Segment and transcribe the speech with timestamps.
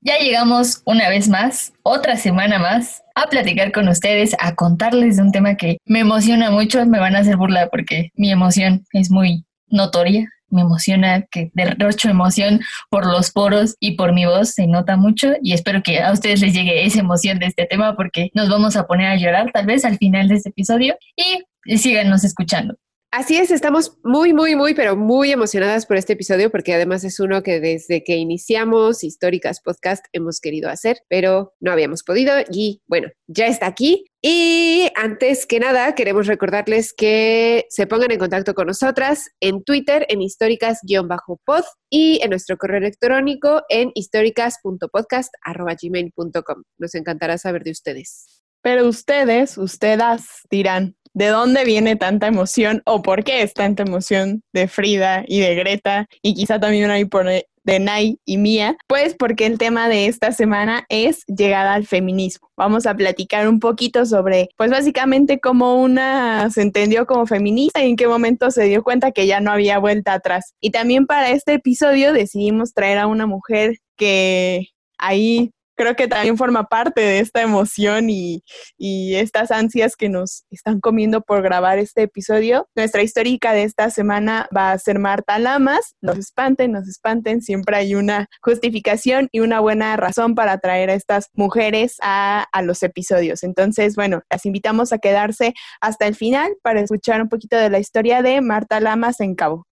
[0.00, 5.22] Ya llegamos una vez más, otra semana más, a platicar con ustedes, a contarles de
[5.22, 6.86] un tema que me emociona mucho.
[6.86, 10.28] Me van a hacer burla porque mi emoción es muy notoria.
[10.50, 15.32] Me emociona que derrocho emoción por los poros y por mi voz, se nota mucho
[15.42, 18.76] y espero que a ustedes les llegue esa emoción de este tema porque nos vamos
[18.76, 22.76] a poner a llorar tal vez al final de este episodio y síganos escuchando.
[23.10, 27.18] Así es, estamos muy, muy, muy, pero muy emocionadas por este episodio porque además es
[27.20, 32.82] uno que desde que iniciamos Históricas Podcast hemos querido hacer, pero no habíamos podido y
[32.86, 34.04] bueno, ya está aquí.
[34.20, 40.04] Y antes que nada, queremos recordarles que se pongan en contacto con nosotras en Twitter,
[40.10, 46.62] en históricas-pod y en nuestro correo electrónico en históricas.podcast.gmail.com.
[46.76, 48.42] Nos encantará saber de ustedes.
[48.60, 54.42] Pero ustedes, ustedes dirán, ¿de dónde viene tanta emoción o por qué es tanta emoción
[54.52, 58.76] de Frida y de Greta y quizá también por de Nay y Mía?
[58.86, 62.48] Pues porque el tema de esta semana es llegada al feminismo.
[62.56, 67.90] Vamos a platicar un poquito sobre, pues básicamente cómo una se entendió como feminista y
[67.90, 70.54] en qué momento se dio cuenta que ya no había vuelta atrás.
[70.60, 76.36] Y también para este episodio decidimos traer a una mujer que ahí creo que también
[76.36, 78.42] forma parte de esta emoción y,
[78.78, 82.68] estas ansias que nos están comiendo por grabar este episodio.
[82.74, 85.94] Nuestra histórica de esta semana va a ser Marta Lamas.
[86.00, 90.94] Nos espanten, nos espanten, siempre hay una justificación y una buena razón para traer a
[90.94, 93.42] estas mujeres a los episodios.
[93.42, 97.78] Entonces, bueno, las invitamos a quedarse hasta el final para escuchar un poquito de la
[97.78, 99.68] historia de Marta Lamas en Cabo.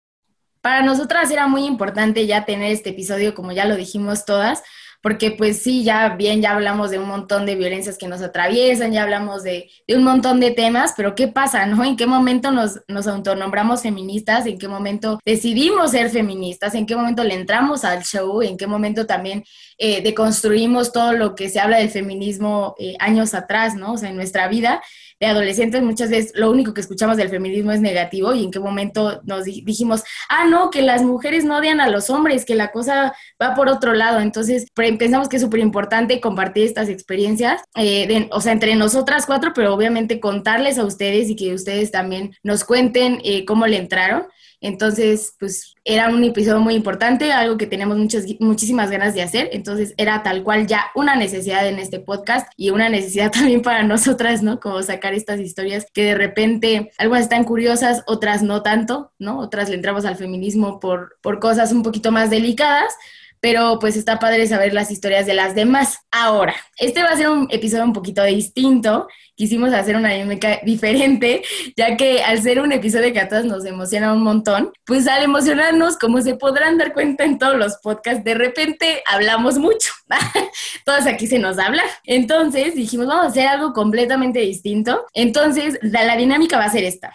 [0.62, 4.62] Para nosotras era muy importante ya tener este episodio, como ya lo dijimos todas,
[5.02, 8.92] porque pues sí, ya bien, ya hablamos de un montón de violencias que nos atraviesan,
[8.92, 11.84] ya hablamos de, de un montón de temas, pero ¿qué pasa, no?
[11.84, 14.46] ¿En qué momento nos, nos autonombramos feministas?
[14.46, 16.74] ¿En qué momento decidimos ser feministas?
[16.74, 18.42] ¿En qué momento le entramos al show?
[18.42, 19.44] ¿En qué momento también
[19.76, 23.94] eh, deconstruimos todo lo que se habla del feminismo eh, años atrás, ¿no?
[23.94, 24.80] O sea, en nuestra vida
[25.22, 28.58] de adolescentes muchas veces lo único que escuchamos del feminismo es negativo y en qué
[28.58, 32.72] momento nos dijimos, ah, no, que las mujeres no odian a los hombres, que la
[32.72, 34.18] cosa va por otro lado.
[34.18, 39.52] Entonces pensamos que es súper importante compartir estas experiencias, eh, o sea, entre nosotras cuatro,
[39.54, 44.24] pero obviamente contarles a ustedes y que ustedes también nos cuenten eh, cómo le entraron.
[44.62, 49.50] Entonces, pues era un episodio muy importante, algo que tenemos muchas, muchísimas ganas de hacer.
[49.52, 53.82] Entonces, era tal cual ya una necesidad en este podcast y una necesidad también para
[53.82, 54.60] nosotras, ¿no?
[54.60, 59.38] Como sacar estas historias que de repente algunas están curiosas, otras no tanto, ¿no?
[59.40, 62.94] Otras le entramos al feminismo por, por cosas un poquito más delicadas
[63.42, 65.98] pero pues está padre saber las historias de las demás.
[66.12, 69.08] Ahora, este va a ser un episodio un poquito distinto.
[69.34, 71.42] Quisimos hacer una dinámica diferente,
[71.76, 75.24] ya que al ser un episodio que a todas nos emociona un montón, pues al
[75.24, 79.90] emocionarnos, como se podrán dar cuenta en todos los podcasts, de repente hablamos mucho.
[80.84, 81.82] Todas aquí se nos habla.
[82.04, 85.04] Entonces dijimos, vamos a hacer algo completamente distinto.
[85.14, 87.12] Entonces, la, la dinámica va a ser esta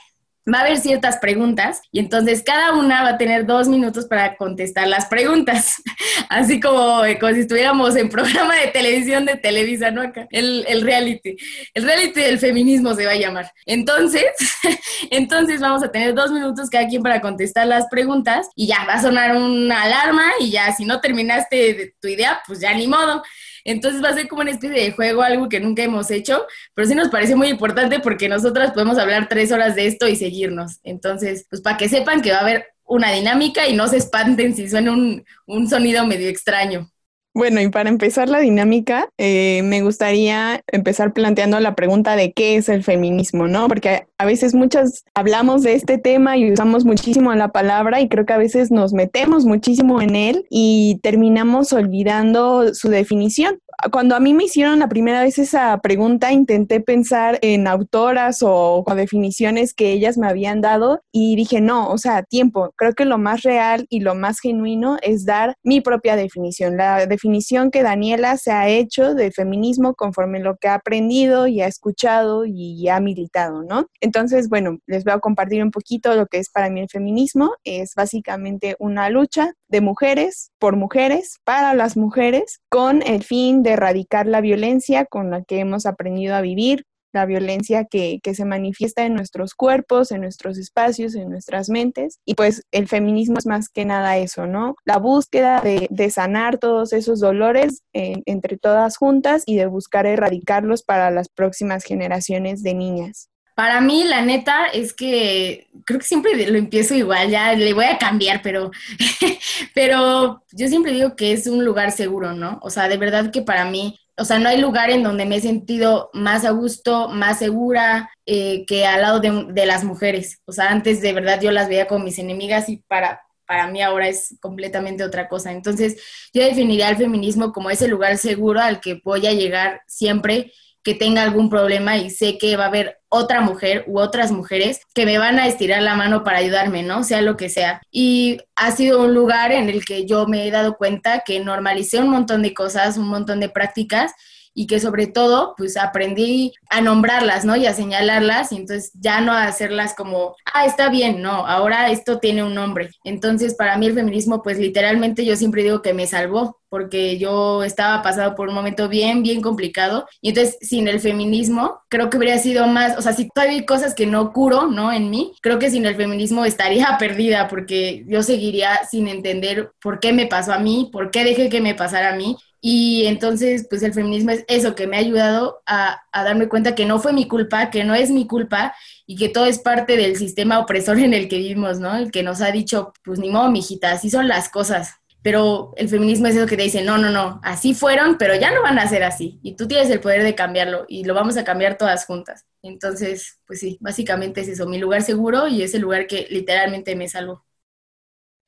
[0.51, 4.35] va a haber ciertas preguntas y entonces cada una va a tener dos minutos para
[4.37, 5.81] contestar las preguntas,
[6.29, 10.01] así como, eh, como si estuviéramos en programa de televisión de Televisa, ¿no?
[10.01, 11.35] Acá, el, el reality,
[11.73, 13.51] el reality del feminismo se va a llamar.
[13.65, 14.25] Entonces,
[15.11, 18.93] entonces vamos a tener dos minutos cada quien para contestar las preguntas y ya va
[18.93, 23.21] a sonar una alarma y ya si no terminaste tu idea, pues ya ni modo.
[23.67, 26.87] Entonces va a ser como una especie de juego, algo que nunca hemos hecho, pero
[26.87, 30.79] sí nos parece muy importante porque nosotras podemos hablar tres horas de esto y seguirnos.
[30.83, 34.55] Entonces, pues para que sepan que va a haber una dinámica y no se espanten
[34.55, 36.89] si suena un, un sonido medio extraño.
[37.37, 42.55] Bueno, y para empezar la dinámica, eh, me gustaría empezar planteando la pregunta de qué
[42.55, 43.67] es el feminismo, ¿no?
[43.67, 48.25] Porque a veces muchas hablamos de este tema y usamos muchísimo la palabra y creo
[48.25, 53.59] que a veces nos metemos muchísimo en él y terminamos olvidando su definición
[53.91, 58.83] cuando a mí me hicieron la primera vez esa pregunta, intenté pensar en autoras o,
[58.95, 63.19] definiciones que ellas me habían dado y dije, no, o sea, tiempo, creo que lo
[63.19, 68.37] más real y lo más genuino es dar mi propia definición, la definición que Daniela
[68.37, 72.99] se ha hecho del feminismo conforme lo que ha aprendido y ha escuchado y ha
[72.99, 73.85] militado, ¿no?
[74.01, 77.53] Entonces, bueno, les voy a compartir un poquito lo que es para mí el feminismo.
[77.63, 83.71] Es básicamente una lucha de mujeres por mujeres para las mujeres con el fin de
[83.71, 88.45] erradicar la violencia con la que hemos aprendido a vivir, la violencia que, que se
[88.45, 92.19] manifiesta en nuestros cuerpos, en nuestros espacios, en nuestras mentes.
[92.25, 94.75] Y pues el feminismo es más que nada eso, ¿no?
[94.85, 100.83] La búsqueda de, de sanar todos esos dolores entre todas juntas y de buscar erradicarlos
[100.83, 103.29] para las próximas generaciones de niñas.
[103.57, 107.85] Para mí, la neta, es que creo que siempre lo empiezo igual, ya le voy
[107.85, 108.69] a cambiar, pero,
[109.73, 112.59] pero yo siempre digo que es un lugar seguro, ¿no?
[112.61, 115.37] O sea, de verdad que para mí, o sea, no hay lugar en donde me
[115.37, 120.39] he sentido más a gusto, más segura eh, que al lado de, de, las mujeres.
[120.45, 123.81] O sea, antes de verdad yo las veía como mis enemigas y para, para mí
[123.81, 125.51] ahora es completamente otra cosa.
[125.51, 125.99] Entonces,
[126.31, 130.51] yo definiría el feminismo como ese lugar seguro al que voy a llegar siempre
[130.83, 134.81] que tenga algún problema y sé que va a haber otra mujer u otras mujeres
[134.93, 137.03] que me van a estirar la mano para ayudarme, ¿no?
[137.03, 137.81] Sea lo que sea.
[137.91, 141.99] Y ha sido un lugar en el que yo me he dado cuenta que normalicé
[141.99, 144.13] un montón de cosas, un montón de prácticas
[144.57, 147.55] y que sobre todo pues aprendí a nombrarlas, ¿no?
[147.55, 151.91] Y a señalarlas y entonces ya no a hacerlas como, ah, está bien, no, ahora
[151.91, 152.89] esto tiene un nombre.
[153.03, 157.63] Entonces para mí el feminismo pues literalmente yo siempre digo que me salvó porque yo
[157.63, 162.17] estaba pasado por un momento bien, bien complicado y entonces sin el feminismo creo que
[162.17, 164.91] habría sido más, o sea, si todavía hay cosas que no curo, ¿no?
[164.91, 169.99] En mí, creo que sin el feminismo estaría perdida porque yo seguiría sin entender por
[169.99, 173.67] qué me pasó a mí, por qué dejé que me pasara a mí y entonces,
[173.69, 177.13] pues el feminismo es eso que me ha ayudado a, darme cuenta que no fue
[177.13, 178.75] mi culpa, que no es mi culpa
[179.05, 181.95] y que todo es parte del sistema opresor en el que vivimos, ¿no?
[181.95, 184.95] El que nos ha dicho, pues ni modo, mijita, así son las cosas.
[185.21, 188.51] Pero el feminismo es eso que te dice, no, no, no, así fueron, pero ya
[188.51, 189.39] no van a ser así.
[189.43, 192.45] Y tú tienes el poder de cambiarlo y lo vamos a cambiar todas juntas.
[192.63, 196.95] Entonces, pues sí, básicamente es eso, mi lugar seguro y es el lugar que literalmente
[196.95, 197.46] me salvó.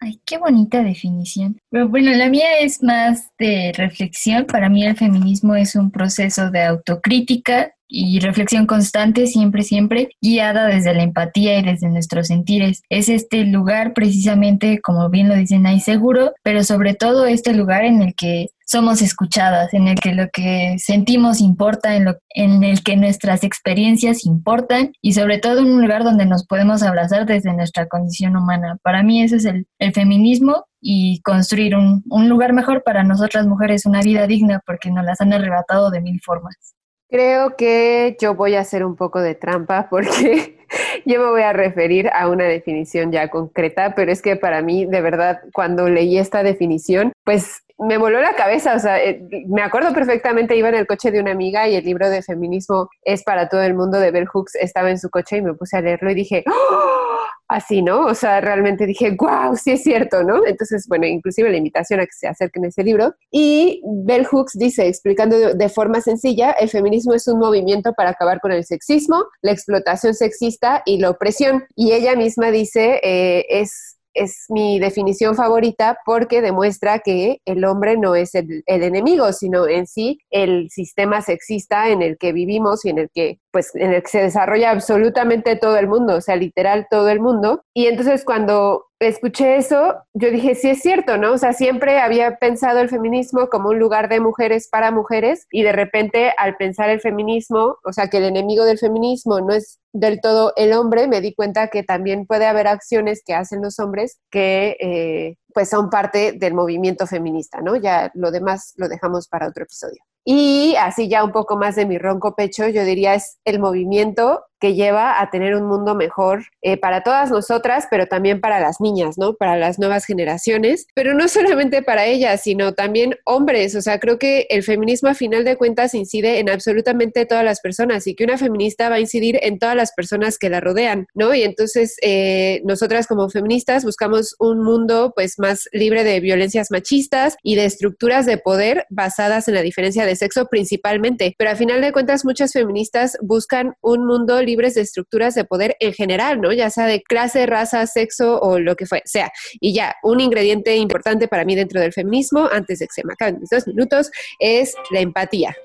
[0.02, 1.60] Ay, qué bonita definición.
[1.70, 4.46] Pero bueno, la mía es más de reflexión.
[4.46, 10.68] Para mí el feminismo es un proceso de autocrítica y reflexión constante, siempre, siempre, guiada
[10.68, 12.84] desde la empatía y desde nuestros sentires.
[12.90, 17.84] Es este lugar precisamente, como bien lo dicen ahí, seguro, pero sobre todo este lugar
[17.84, 22.64] en el que somos escuchadas, en el que lo que sentimos importa, en, lo, en
[22.64, 27.26] el que nuestras experiencias importan y sobre todo en un lugar donde nos podemos abrazar
[27.26, 28.78] desde nuestra condición humana.
[28.84, 33.48] Para mí ese es el, el feminismo y construir un, un lugar mejor para nosotras
[33.48, 36.76] mujeres, una vida digna, porque nos las han arrebatado de mil formas.
[37.10, 40.60] Creo que yo voy a hacer un poco de trampa porque
[41.06, 44.86] yo me voy a referir a una definición ya concreta, pero es que para mí,
[44.86, 49.64] de verdad, cuando leí esta definición, pues me voló la cabeza, o sea, eh, me
[49.64, 53.24] acuerdo perfectamente, iba en el coche de una amiga y el libro de feminismo es
[53.24, 55.82] para todo el mundo de Bell Hooks estaba en su coche y me puse a
[55.82, 57.09] leerlo y dije, ¡Oh!
[57.50, 58.06] Así, ¿no?
[58.06, 60.46] O sea, realmente dije, wow, sí es cierto, ¿no?
[60.46, 63.16] Entonces, bueno, inclusive la invitación a que se acerquen a ese libro.
[63.32, 68.40] Y Bell Hooks dice, explicando de, forma sencilla, el feminismo es un movimiento para acabar
[68.40, 71.66] con el sexismo, la explotación sexista y la opresión.
[71.76, 77.98] Y ella misma dice, eh, es es mi definición favorita porque demuestra que el hombre
[77.98, 82.90] no es el, enemigo, sino en sí el sistema sexista en el que vivimos y
[82.90, 86.36] en el que pues en el que se desarrolla absolutamente todo el mundo, o sea,
[86.36, 87.64] literal todo el mundo.
[87.74, 91.34] Y entonces cuando escuché eso, yo dije, sí es cierto, ¿no?
[91.34, 95.64] O sea, siempre había pensado el feminismo como un lugar de mujeres para mujeres y
[95.64, 99.80] de repente al pensar el feminismo, o sea, que el enemigo del feminismo no es
[99.94, 103.80] del todo el hombre, me di cuenta que también puede haber acciones que hacen los
[103.80, 107.76] hombres que eh, pues son parte del movimiento feminista, ¿no?
[107.76, 110.04] Ya lo demás lo dejamos para otro episodio.
[110.26, 114.44] Y así ya un poco más de mi ronco pecho, yo diría es el movimiento
[114.60, 118.82] que lleva a tener un mundo mejor eh, para todas nosotras, pero también para las
[118.82, 119.34] niñas, ¿no?
[119.34, 123.76] Para las nuevas generaciones, pero no solamente para ellas, sino también hombres.
[123.76, 127.62] O sea, creo que el feminismo a final de cuentas incide en absolutamente todas las
[127.62, 131.08] personas y que una feminista va a incidir en todas las personas que la rodean,
[131.14, 131.34] ¿no?
[131.34, 137.36] Y entonces eh, nosotras como feministas buscamos un mundo pues más libre de violencias machistas
[137.44, 141.82] y de estructuras de poder basadas en la diferencia de sexo principalmente, pero a final
[141.82, 146.52] de cuentas muchas feministas buscan un mundo libres de estructuras de poder en general, ¿no?
[146.52, 149.32] Ya sea de clase, raza, sexo o lo que fue, sea.
[149.60, 153.14] Y ya, un ingrediente importante para mí dentro del feminismo, antes de que se me
[153.14, 155.56] acaben mis dos minutos, es la empatía.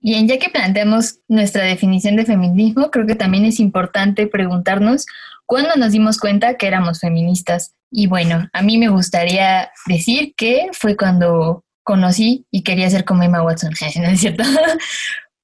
[0.00, 5.06] Bien, ya que planteamos nuestra definición de feminismo, creo que también es importante preguntarnos
[5.46, 7.74] cuándo nos dimos cuenta que éramos feministas.
[7.90, 13.22] Y bueno, a mí me gustaría decir que fue cuando conocí y quería ser como
[13.22, 14.42] Emma Watson, ¿no es cierto?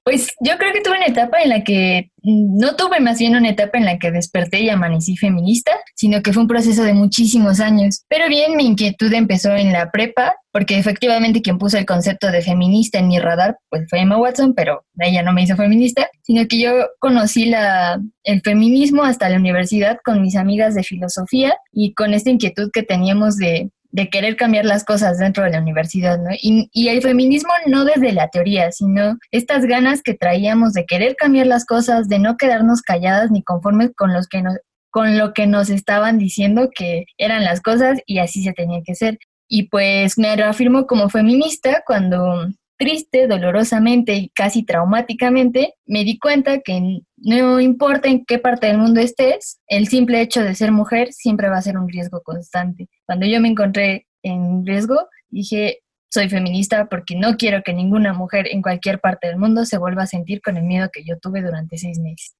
[0.04, 3.36] Pues yo creo que tuve una etapa en la que mm, no tuve más bien
[3.36, 6.92] una etapa en la que desperté y amanecí feminista, sino que fue un proceso de
[6.92, 8.04] muchísimos años.
[8.08, 12.42] Pero bien, mi inquietud empezó en la prepa, porque efectivamente quien puso el concepto de
[12.42, 16.46] feminista en mi radar pues fue Emma Watson, pero ella no me hizo feminista, sino
[16.48, 21.94] que yo conocí la, el feminismo hasta la universidad con mis amigas de filosofía y
[21.94, 26.18] con esta inquietud que teníamos de de querer cambiar las cosas dentro de la universidad,
[26.18, 26.30] ¿no?
[26.40, 31.46] Y, el feminismo no desde la teoría, sino estas ganas que traíamos de querer cambiar
[31.46, 34.56] las cosas, de no quedarnos calladas ni conformes con los que nos
[34.90, 38.94] con lo que nos estaban diciendo que eran las cosas y así se tenía que
[38.94, 39.18] ser.
[39.48, 42.46] Y pues me reafirmo como feminista cuando
[42.82, 48.78] triste, dolorosamente y casi traumáticamente, me di cuenta que no importa en qué parte del
[48.78, 52.88] mundo estés, el simple hecho de ser mujer siempre va a ser un riesgo constante.
[53.06, 54.96] Cuando yo me encontré en riesgo,
[55.30, 55.78] dije,
[56.10, 60.02] soy feminista porque no quiero que ninguna mujer en cualquier parte del mundo se vuelva
[60.02, 62.34] a sentir con el miedo que yo tuve durante seis meses.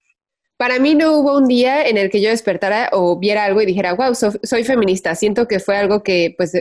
[0.57, 3.67] Para mí no hubo un día en el que yo despertara o viera algo y
[3.67, 5.15] dijera, wow, soy feminista.
[5.15, 6.53] Siento que fue algo que pues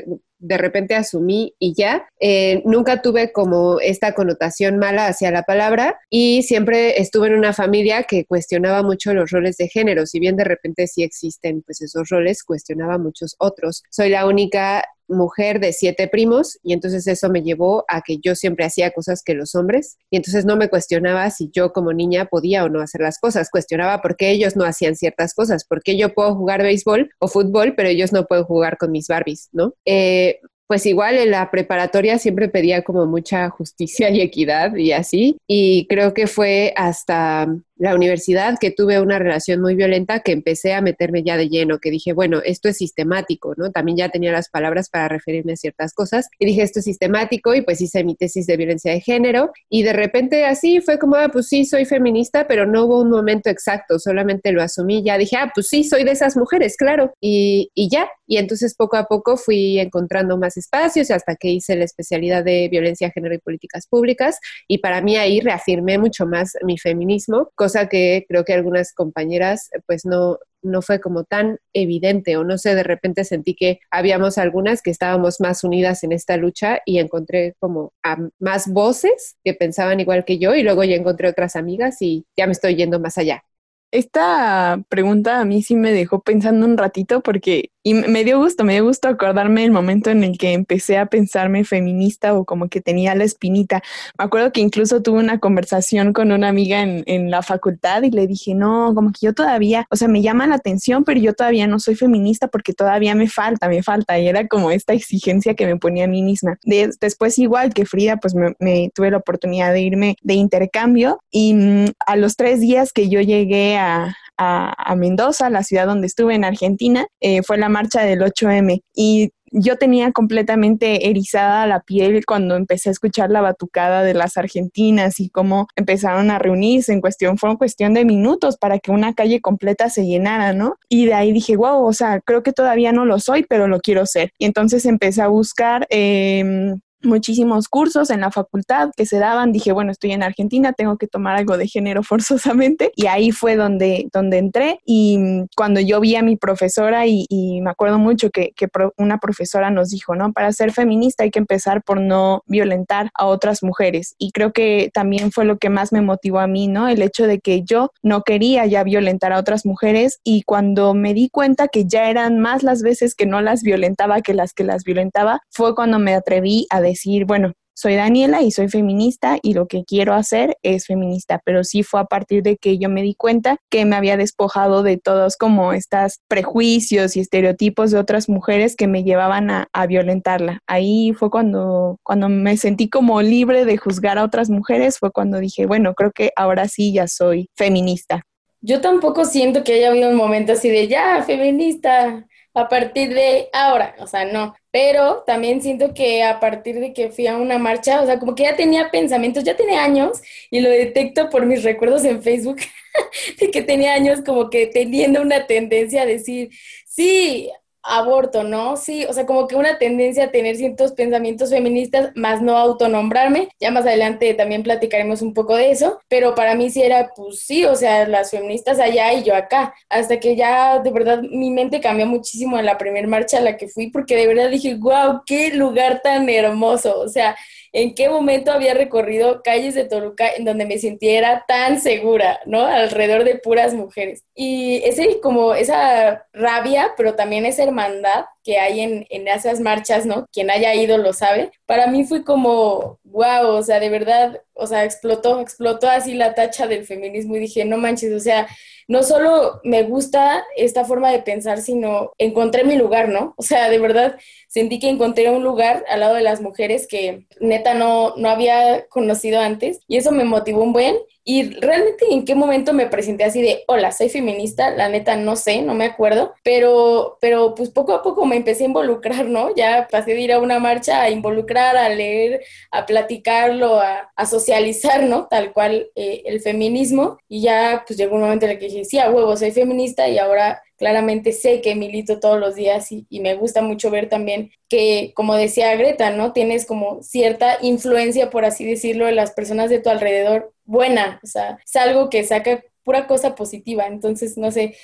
[0.42, 2.06] de repente asumí y ya.
[2.20, 7.54] Eh, nunca tuve como esta connotación mala hacia la palabra y siempre estuve en una
[7.54, 10.06] familia que cuestionaba mucho los roles de género.
[10.06, 13.84] Si bien de repente sí existen pues esos roles, cuestionaba muchos otros.
[13.90, 18.36] Soy la única mujer de siete primos y entonces eso me llevó a que yo
[18.36, 22.26] siempre hacía cosas que los hombres y entonces no me cuestionaba si yo como niña
[22.26, 25.84] podía o no hacer las cosas, cuestionaba por qué ellos no hacían ciertas cosas, por
[25.84, 29.50] qué yo puedo jugar béisbol o fútbol pero ellos no pueden jugar con mis Barbies,
[29.52, 29.74] ¿no?
[29.86, 30.31] Eh,
[30.72, 35.36] pues igual en la preparatoria siempre pedía como mucha justicia y equidad y así.
[35.46, 37.46] Y creo que fue hasta
[37.82, 41.80] la universidad, que tuve una relación muy violenta, que empecé a meterme ya de lleno,
[41.80, 43.72] que dije, bueno, esto es sistemático, ¿no?
[43.72, 47.56] También ya tenía las palabras para referirme a ciertas cosas y dije, esto es sistemático
[47.56, 51.16] y pues hice mi tesis de violencia de género y de repente así fue como,
[51.16, 55.18] ah, pues sí, soy feminista, pero no hubo un momento exacto, solamente lo asumí, ya
[55.18, 58.96] dije, ah, pues sí, soy de esas mujeres, claro, y, y ya, y entonces poco
[58.96, 63.40] a poco fui encontrando más espacios hasta que hice la especialidad de violencia género y
[63.40, 68.54] políticas públicas y para mí ahí reafirmé mucho más mi feminismo, cosa que creo que
[68.54, 73.54] algunas compañeras pues no, no fue como tan evidente o no sé, de repente sentí
[73.54, 78.72] que habíamos algunas que estábamos más unidas en esta lucha y encontré como a más
[78.72, 82.54] voces que pensaban igual que yo y luego ya encontré otras amigas y ya me
[82.54, 83.44] estoy yendo más allá.
[83.92, 88.64] Esta pregunta a mí sí me dejó pensando un ratito porque y me dio gusto,
[88.64, 92.70] me dio gusto acordarme el momento en el que empecé a pensarme feminista o como
[92.70, 93.82] que tenía la espinita.
[94.18, 98.12] Me acuerdo que incluso tuve una conversación con una amiga en, en la facultad y
[98.12, 101.34] le dije, no, como que yo todavía, o sea, me llama la atención, pero yo
[101.34, 104.20] todavía no soy feminista porque todavía me falta, me falta.
[104.20, 106.60] Y era como esta exigencia que me ponía a mí misma.
[106.64, 111.86] después, igual que Frida, pues me, tuve la oportunidad de irme de intercambio y mm,
[112.06, 116.44] a los tres días que yo llegué a, a, Mendoza, la ciudad donde estuve en
[116.44, 122.56] Argentina, eh, fue la marcha del 8M y yo tenía completamente erizada la piel cuando
[122.56, 127.38] empecé a escuchar la batucada de las argentinas y cómo empezaron a reunirse en cuestión,
[127.38, 130.76] fue cuestión de minutos para que una calle completa se llenara, ¿no?
[130.88, 133.82] Y de ahí dije, wow, o sea, creo que todavía no lo soy, pero lo
[133.82, 134.32] quiero ser.
[134.38, 139.52] Y entonces empecé a buscar eh, muchísimos cursos en la facultad que se daban.
[139.52, 142.92] Dije, bueno, estoy en Argentina, tengo que tomar algo de género forzosamente.
[142.96, 144.80] Y ahí fue donde, donde entré.
[144.86, 147.28] Y mm, cuando yo vi a mi profesora, y,
[147.62, 148.68] me acuerdo mucho que, que,
[148.98, 150.32] una profesora nos dijo, ¿no?
[150.34, 154.16] Para ser feminista hay que empezar por no violentar a otras mujeres.
[154.18, 156.88] Y creo que también fue lo que más me motivó a mí, ¿no?
[156.88, 160.20] El hecho de que yo no quería ya violentar a otras mujeres.
[160.24, 164.22] Y cuando me di cuenta que ya eran más las veces que no las violentaba
[164.22, 166.91] que las que las violentaba, fue cuando me atreví a decir,
[167.26, 171.84] bueno, soy Daniela y soy feminista y lo que quiero hacer es feminista, pero sí
[171.84, 175.36] fue a partir de que yo me di cuenta que me había despojado de todos
[175.36, 180.60] como estos prejuicios y estereotipos de otras mujeres que me llevaban a, a, violentarla.
[180.68, 185.40] Ahí fue cuando, cuando me sentí como libre de juzgar a otras mujeres, fue cuando
[185.40, 188.22] dije, bueno, creo que ahora sí ya soy feminista.
[188.62, 193.50] Yo tampoco siento que haya habido un momento así de ya, feminista, a partir de
[193.54, 197.58] ahora, o sea, no, pero también siento que a partir de que fui a una
[197.58, 201.46] marcha, o sea, como que ya tenía pensamientos, ya tenía años y lo detecto por
[201.46, 202.58] mis recuerdos en Facebook,
[203.40, 206.50] de que tenía años como que teniendo una tendencia a decir,
[206.88, 207.50] sí,
[207.84, 208.78] aborto, ¿no?
[208.78, 213.50] Sí, o sea, como que una tendencia a tener ciertos pensamientos feministas, más no autonombrarme.
[213.60, 217.40] Ya más adelante también platicaremos un poco de eso, pero para mí sí era, pues
[217.40, 221.50] sí, o sea, las feministas allá y yo acá, hasta que ya de verdad mi
[221.52, 224.76] mente cambió muchísimo en la primera marcha a la que fui, porque de verdad dije,
[224.76, 227.36] wow, qué lugar tan hermoso, o sea,
[227.74, 232.66] en qué momento había recorrido calles de Toluca en donde me sintiera tan segura, ¿no?
[232.66, 234.24] Alrededor de puras mujeres.
[234.36, 240.06] Y ese como esa rabia, pero también esa hermandad que hay en, en esas marchas,
[240.06, 240.28] ¿no?
[240.34, 241.52] Quien haya ido lo sabe.
[241.66, 246.34] Para mí fue como, wow, o sea, de verdad, o sea, explotó, explotó así la
[246.36, 248.48] tacha del feminismo y dije, no manches, o sea,
[248.88, 253.34] no solo me gusta esta forma de pensar, sino encontré mi lugar, ¿no?
[253.38, 254.18] O sea, de verdad
[254.52, 258.86] sentí que encontré un lugar al lado de las mujeres que neta no, no había
[258.90, 260.98] conocido antes y eso me motivó un buen.
[261.24, 265.36] Y realmente en qué momento me presenté así de, hola, soy feminista, la neta no
[265.36, 269.56] sé, no me acuerdo, pero, pero pues poco a poco me empecé a involucrar, ¿no?
[269.56, 272.42] Ya pasé de ir a una marcha a involucrar, a leer,
[272.72, 275.28] a platicarlo, a, a socializar, ¿no?
[275.28, 278.84] Tal cual eh, el feminismo y ya pues llegó un momento en el que dije,
[278.84, 283.06] sí, a huevo, soy feminista y ahora claramente sé que milito todos los días y,
[283.08, 286.34] y, me gusta mucho ver también que, como decía Greta, ¿no?
[286.34, 291.28] Tienes como cierta influencia, por así decirlo, de las personas de tu alrededor buena, o
[291.28, 294.76] sea, es algo que saca pura cosa positiva, entonces no sé,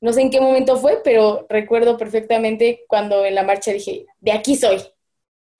[0.00, 4.32] no sé en qué momento fue, pero recuerdo perfectamente cuando en la marcha dije, de
[4.32, 4.78] aquí soy,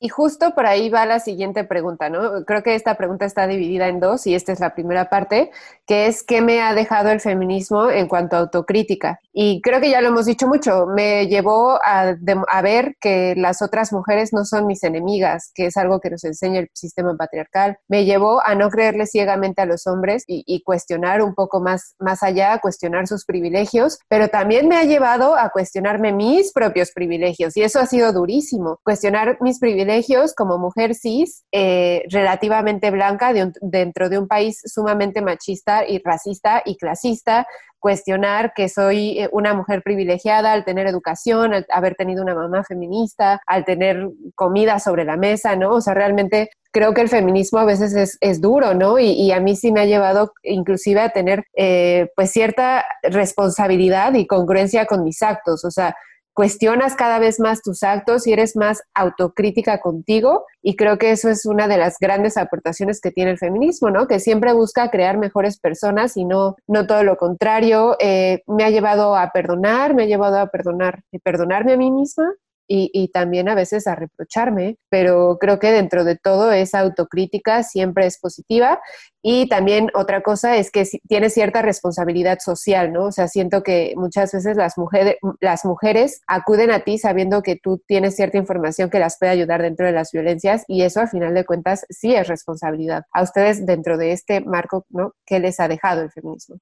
[0.05, 2.45] y justo por ahí va la siguiente pregunta, ¿no?
[2.45, 5.53] Creo que esta pregunta está dividida en dos y esta es la primera parte,
[5.87, 9.21] que es ¿qué me ha dejado el feminismo en cuanto a autocrítica?
[9.33, 12.15] Y creo que ya lo hemos dicho mucho, me llevó a,
[12.51, 16.25] a ver que las otras mujeres no son mis enemigas, que es algo que nos
[16.25, 20.63] enseña el sistema patriarcal, me llevó a no creerle ciegamente a los hombres y, y
[20.63, 25.49] cuestionar un poco más, más allá, cuestionar sus privilegios, pero también me ha llevado a
[25.49, 31.45] cuestionarme mis propios privilegios y eso ha sido durísimo, cuestionar mis privilegios como mujer cis,
[31.53, 37.47] eh, relativamente blanca, de un, dentro de un país sumamente machista y racista y clasista,
[37.83, 42.63] cuestionar que soy eh, una mujer privilegiada al tener educación, al haber tenido una mamá
[42.63, 45.71] feminista, al tener comida sobre la mesa, ¿no?
[45.71, 48.99] O sea, realmente creo que el feminismo a veces es, es duro, ¿no?
[48.99, 54.27] Y, a mí sí me ha llevado inclusive a tener eh, pues cierta responsabilidad y
[54.27, 55.95] congruencia con mis actos, o sea,
[56.35, 61.29] cuestionas cada vez más tus actos y eres más autocrítica contigo y creo que eso
[61.29, 64.07] es una de las grandes aportaciones que tiene el feminismo, ¿no?
[64.07, 67.97] Que siempre busca crear mejores personas y no, no todo lo contrario.
[68.01, 71.91] Eh, me ha llevado a perdonar, me ha llevado a perdonar, y perdonarme a mí
[71.91, 72.33] misma
[72.75, 78.07] y, también a veces a reprocharme, pero creo que dentro de todo esa autocrítica siempre
[78.07, 78.81] es positiva
[79.21, 83.07] y también otra cosa es que tiene cierta responsabilidad social, ¿no?
[83.07, 87.57] O sea, siento que muchas veces las mujeres, las mujeres acuden a ti sabiendo que
[87.57, 91.07] tú tienes cierta información que las puede ayudar dentro de las violencias y eso a
[91.07, 93.05] final de cuentas sí es responsabilidad.
[93.13, 95.15] A ustedes dentro de este marco, ¿no?
[95.27, 96.57] ¿Qué les ha dejado el feminismo?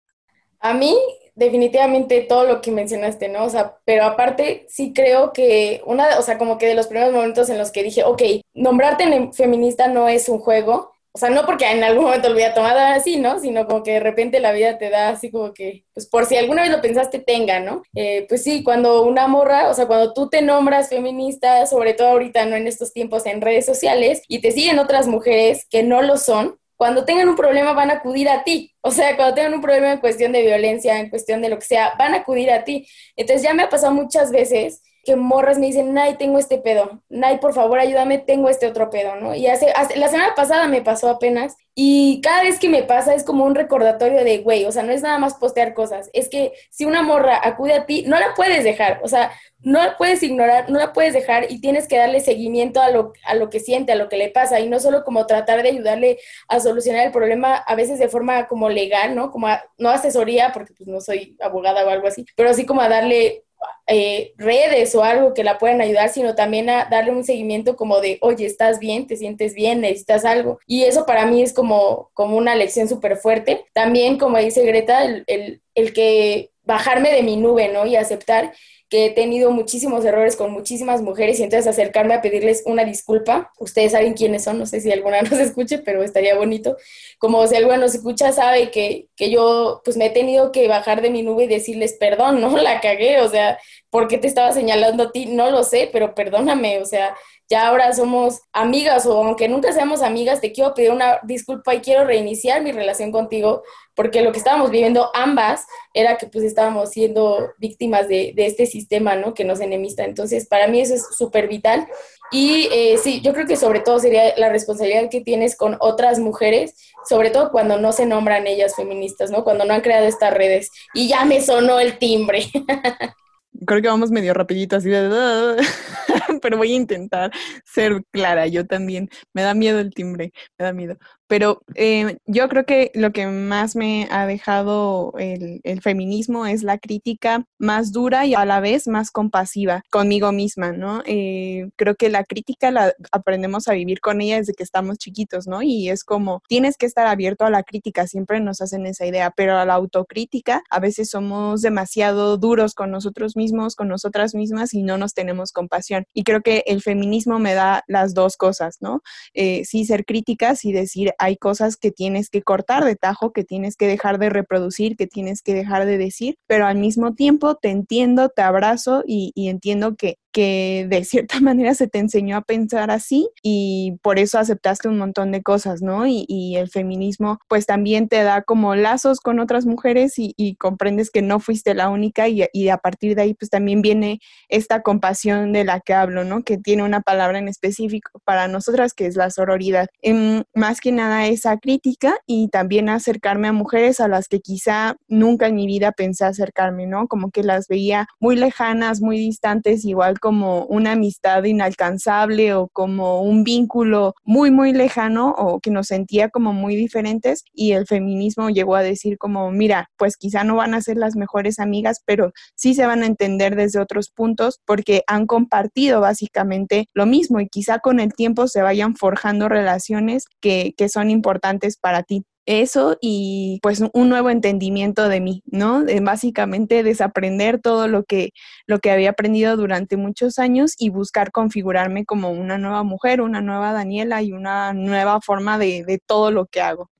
[0.61, 0.97] A mí
[1.35, 3.45] definitivamente todo lo que mencionaste, ¿no?
[3.45, 7.15] O sea, pero aparte sí creo que una, o sea, como que de los primeros
[7.15, 11.45] momentos en los que dije, ok, nombrarte feminista no es un juego, o sea, no
[11.45, 13.41] porque en algún momento lo hubiera tomado así, ¿no?
[13.41, 16.37] Sino como que de repente la vida te da así como que, pues por si
[16.37, 17.83] alguna vez lo pensaste, tenga, ¿no?
[17.95, 22.09] Eh, pues sí, cuando una morra, o sea, cuando tú te nombras feminista, sobre todo
[22.09, 22.55] ahorita, ¿no?
[22.55, 26.59] En estos tiempos en redes sociales, y te siguen otras mujeres que no lo son,
[26.81, 28.75] cuando tengan un problema van a acudir a ti.
[28.81, 31.67] O sea, cuando tengan un problema en cuestión de violencia, en cuestión de lo que
[31.67, 32.89] sea, van a acudir a ti.
[33.17, 37.03] Entonces ya me ha pasado muchas veces que morras me dicen, Nay, tengo este pedo.
[37.09, 39.35] Nay, por favor, ayúdame, tengo este otro pedo, ¿no?
[39.35, 41.57] Y hace, hace, la semana pasada me pasó apenas.
[41.75, 44.93] Y cada vez que me pasa es como un recordatorio de, güey, o sea, no
[44.93, 46.11] es nada más postear cosas.
[46.13, 49.01] Es que si una morra acude a ti, no la puedes dejar.
[49.03, 49.33] O sea,
[49.63, 53.13] no la puedes ignorar, no la puedes dejar y tienes que darle seguimiento a lo,
[53.25, 55.71] a lo que siente, a lo que le pasa y no solo como tratar de
[55.71, 59.31] ayudarle a solucionar el problema a veces de forma como legal, ¿no?
[59.31, 62.81] Como a, no asesoría porque pues no soy abogada o algo así, pero así como
[62.81, 63.45] a darle
[63.93, 68.01] eh, redes o algo que la puedan ayudar, sino también a darle un seguimiento como
[68.01, 70.61] de, oye, estás bien, te sientes bien, necesitas algo.
[70.65, 73.67] Y eso para mí es como, como una lección súper fuerte.
[73.73, 77.85] También, como dice Greta, el, el, el que bajarme de mi nube, ¿no?
[77.85, 78.53] Y aceptar
[78.89, 83.53] que he tenido muchísimos errores con muchísimas mujeres y entonces acercarme a pedirles una disculpa.
[83.59, 86.77] Ustedes saben quiénes son, no sé si alguna nos escuche, pero estaría bonito.
[87.19, 91.03] Como si alguna nos escucha, sabe que, que yo pues me he tenido que bajar
[91.03, 92.57] de mi nube y decirles perdón, ¿no?
[92.63, 93.59] La cagué, o sea,
[93.91, 95.27] ¿por qué te estaba señalando a ti?
[95.27, 97.17] No lo sé, pero perdóname, o sea,
[97.49, 101.81] ya ahora somos amigas o aunque nunca seamos amigas, te quiero pedir una disculpa y
[101.81, 103.63] quiero reiniciar mi relación contigo
[104.01, 109.15] porque lo que estábamos viviendo ambas era que pues estábamos siendo víctimas de, este sistema,
[109.15, 109.35] ¿no?
[109.35, 110.05] Que nos enemista.
[110.05, 111.87] Entonces, para mí eso es súper vital.
[112.33, 116.19] Y eh, sí, yo creo que sobre todo sería la responsabilidad que tienes con otras
[116.19, 116.75] mujeres,
[117.07, 119.45] sobre todo cuando no se nombran ellas feministas, ¿no?
[119.45, 120.71] Cuando no han creado estas redes.
[120.95, 122.47] Y ya me sonó el timbre.
[123.67, 125.57] creo que vamos medio rapidito así de...
[126.41, 127.31] pero voy a intentar
[127.67, 129.11] ser clara, yo también.
[129.35, 130.97] Me da miedo el timbre, me da miedo.
[131.31, 136.77] Pero eh, yo creo que lo que más me ha dejado el, feminismo es la
[136.77, 141.05] crítica más dura y a la vez más compasiva conmigo misma, ¿no?
[141.07, 145.47] Eh, creo que la crítica la aprendemos a vivir con ella desde que estamos chiquitos,
[145.47, 145.63] ¿no?
[145.63, 149.31] Y es como, tienes que estar abierto a la crítica, siempre nos hacen esa idea,
[149.31, 154.75] pero a la autocrítica a veces somos demasiado duros con nosotros mismos, con nosotras mismas
[154.75, 156.07] y no nos tenemos compasión.
[156.13, 159.03] Y creo que el feminismo me da las dos cosas, ¿no?
[159.33, 163.45] Eh, sí ser críticas y decir, hay cosas que tienes que cortar de tajo, que
[163.45, 167.57] tienes que dejar de reproducir, que tienes que dejar de decir, pero al mismo tiempo
[167.57, 172.37] te entiendo, te abrazo y, y entiendo que que de cierta manera se te enseñó
[172.37, 176.07] a pensar así y por eso aceptaste un montón de cosas, ¿no?
[176.07, 181.23] Y, el feminismo pues también te da como lazos con otras mujeres y, comprendes que
[181.23, 185.53] no fuiste la única y, y, a partir de ahí pues también viene esta compasión
[185.53, 186.43] de la que hablo, ¿no?
[186.43, 189.89] Que tiene una palabra en específico para nosotras que es la sororidad.
[190.03, 194.97] Em, más que nada esa crítica y también acercarme a mujeres a las que quizá
[195.09, 197.09] nunca en mi vida pensé acercarme, ¿no?
[197.09, 203.23] Como que las veía muy lejanas, muy distantes, igual como una amistad inalcanzable o como
[203.23, 208.51] un vínculo muy, muy lejano o que nos sentía como muy diferentes y el feminismo
[208.51, 212.33] llegó a decir como, mira, pues quizá no van a ser las mejores amigas, pero
[212.55, 217.49] sí se van a entender desde otros puntos porque han compartido básicamente lo mismo y
[217.49, 222.99] quizá con el tiempo se vayan forjando relaciones que, que son importantes para ti eso
[223.01, 225.85] y pues un nuevo entendimiento de mí, ¿no?
[225.85, 228.31] De básicamente desaprender todo lo que,
[228.67, 233.41] lo que había aprendido durante muchos años y buscar configurarme como una nueva mujer, una
[233.41, 236.91] nueva Daniela y una nueva forma de, de todo lo que hago.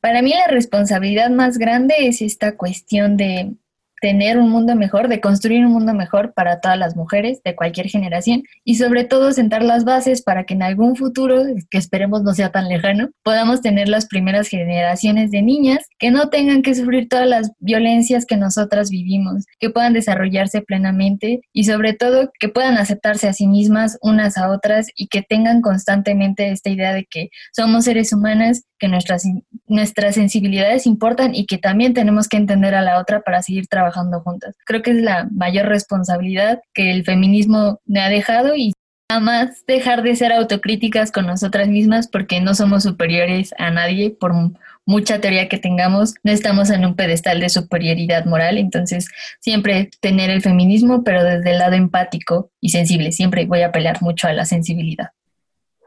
[0.00, 3.54] Para mí la responsabilidad más grande es esta cuestión de
[4.00, 7.88] tener un mundo mejor, de construir un mundo mejor para todas las mujeres de cualquier
[7.88, 12.34] generación y sobre todo sentar las bases para que en algún futuro, que esperemos no
[12.34, 17.08] sea tan lejano, podamos tener las primeras generaciones de niñas que no tengan que sufrir
[17.08, 22.78] todas las violencias que nosotras vivimos, que puedan desarrollarse plenamente y sobre todo que puedan
[22.78, 27.28] aceptarse a sí mismas unas a otras y que tengan constantemente esta idea de que
[27.52, 29.24] somos seres humanas, que nuestras,
[29.66, 34.20] nuestras sensibilidades importan y que también tenemos que entender a la otra para seguir trabajando
[34.20, 34.56] juntas.
[34.64, 38.72] Creo que es la mayor responsabilidad que el feminismo me ha dejado y
[39.10, 44.32] jamás dejar de ser autocríticas con nosotras mismas porque no somos superiores a nadie por
[44.86, 49.08] mucha teoría que tengamos, no estamos en un pedestal de superioridad moral, entonces
[49.40, 54.00] siempre tener el feminismo pero desde el lado empático y sensible, siempre voy a pelear
[54.00, 55.08] mucho a la sensibilidad.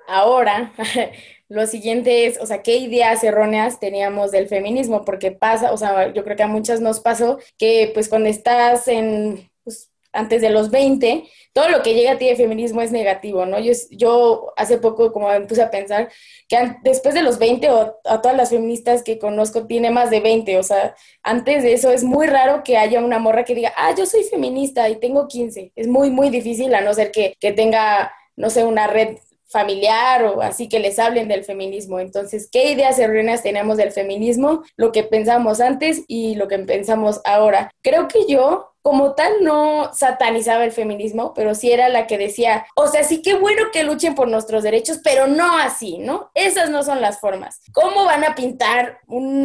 [0.07, 0.71] Ahora,
[1.49, 5.03] Lo siguiente es, o sea, ¿qué ideas erróneas teníamos del feminismo?
[5.05, 8.87] Porque pasa, o sea, yo creo que a muchas nos pasó que pues cuando estás
[8.87, 12.91] en, pues, antes de los 20, todo lo que llega a ti de feminismo es
[12.91, 13.59] negativo, ¿no?
[13.59, 16.09] Yo, yo hace poco como me puse a pensar
[16.47, 20.21] que después de los 20 o a todas las feministas que conozco tiene más de
[20.21, 23.73] 20, o sea, antes de eso es muy raro que haya una morra que diga,
[23.75, 25.71] ah, yo soy feminista y tengo 15.
[25.75, 29.17] Es muy, muy difícil a no ser que, que tenga no sé, una red
[29.53, 32.01] familiar o así que les hablen del feminismo.
[32.01, 34.63] Entonces, ¿qué ideas erróneas tenemos del feminismo?
[34.75, 37.71] Lo que pensamos antes y lo que pensamos ahora.
[37.81, 42.65] Creo que yo como tal no satanizaba el feminismo, pero sí era la que decía,
[42.75, 46.29] o sea, sí que bueno que luchen por nuestros derechos, pero no así, ¿no?
[46.33, 47.61] Esas no son las formas.
[47.71, 48.99] ¿Cómo van a pintar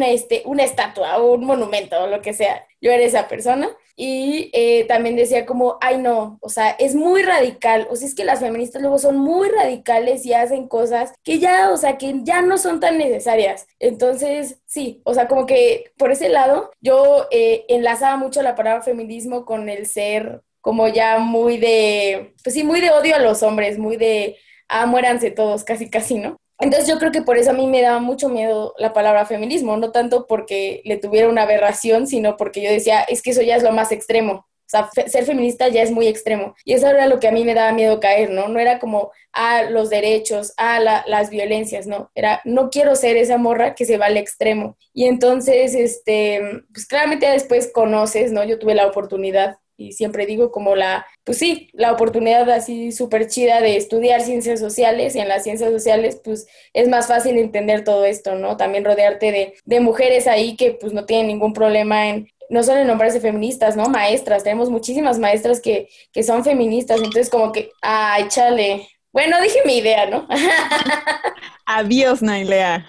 [0.05, 2.65] este, una estatua o un monumento o lo que sea?
[2.81, 3.69] Yo era esa persona
[4.01, 8.15] y eh, también decía como, ay no, o sea, es muy radical, o sea, es
[8.15, 12.21] que las feministas luego son muy radicales y hacen cosas que ya, o sea, que
[12.23, 13.67] ya no son tan necesarias.
[13.77, 18.81] Entonces, sí, o sea, como que por ese lado yo eh, enlazaba mucho la palabra
[18.83, 23.43] feminismo con el ser como ya muy de, pues sí, muy de odio a los
[23.43, 24.37] hombres, muy de,
[24.69, 26.39] ah, muéranse todos, casi, casi, ¿no?
[26.59, 29.77] Entonces yo creo que por eso a mí me daba mucho miedo la palabra feminismo,
[29.77, 33.55] no tanto porque le tuviera una aberración, sino porque yo decía, es que eso ya
[33.55, 34.45] es lo más extremo.
[34.69, 36.53] O sea, ser feminista ya es muy extremo.
[36.63, 38.49] Y eso era lo que a mí me daba miedo caer, ¿no?
[38.49, 42.11] No era como, a ah, los derechos, ah, las violencias, ¿no?
[42.13, 44.77] Era, no quiero ser esa morra que se va al extremo.
[44.93, 48.43] Y entonces, este, pues claramente después conoces, ¿no?
[48.43, 53.27] Yo tuve la oportunidad y siempre digo como la, pues sí, la oportunidad así súper
[53.27, 57.83] chida de estudiar ciencias sociales y en las ciencias sociales pues es más fácil entender
[57.83, 58.57] todo esto, ¿no?
[58.57, 62.81] También rodearte de, de mujeres ahí que pues no tienen ningún problema en, no solo
[62.81, 63.85] en nombrarse feministas, ¿no?
[63.85, 68.87] Maestras, tenemos muchísimas maestras que, que son feministas, entonces como que, ay, chale.
[69.11, 70.27] Bueno, dije mi idea, ¿no?
[71.65, 72.85] Adiós, Nailea.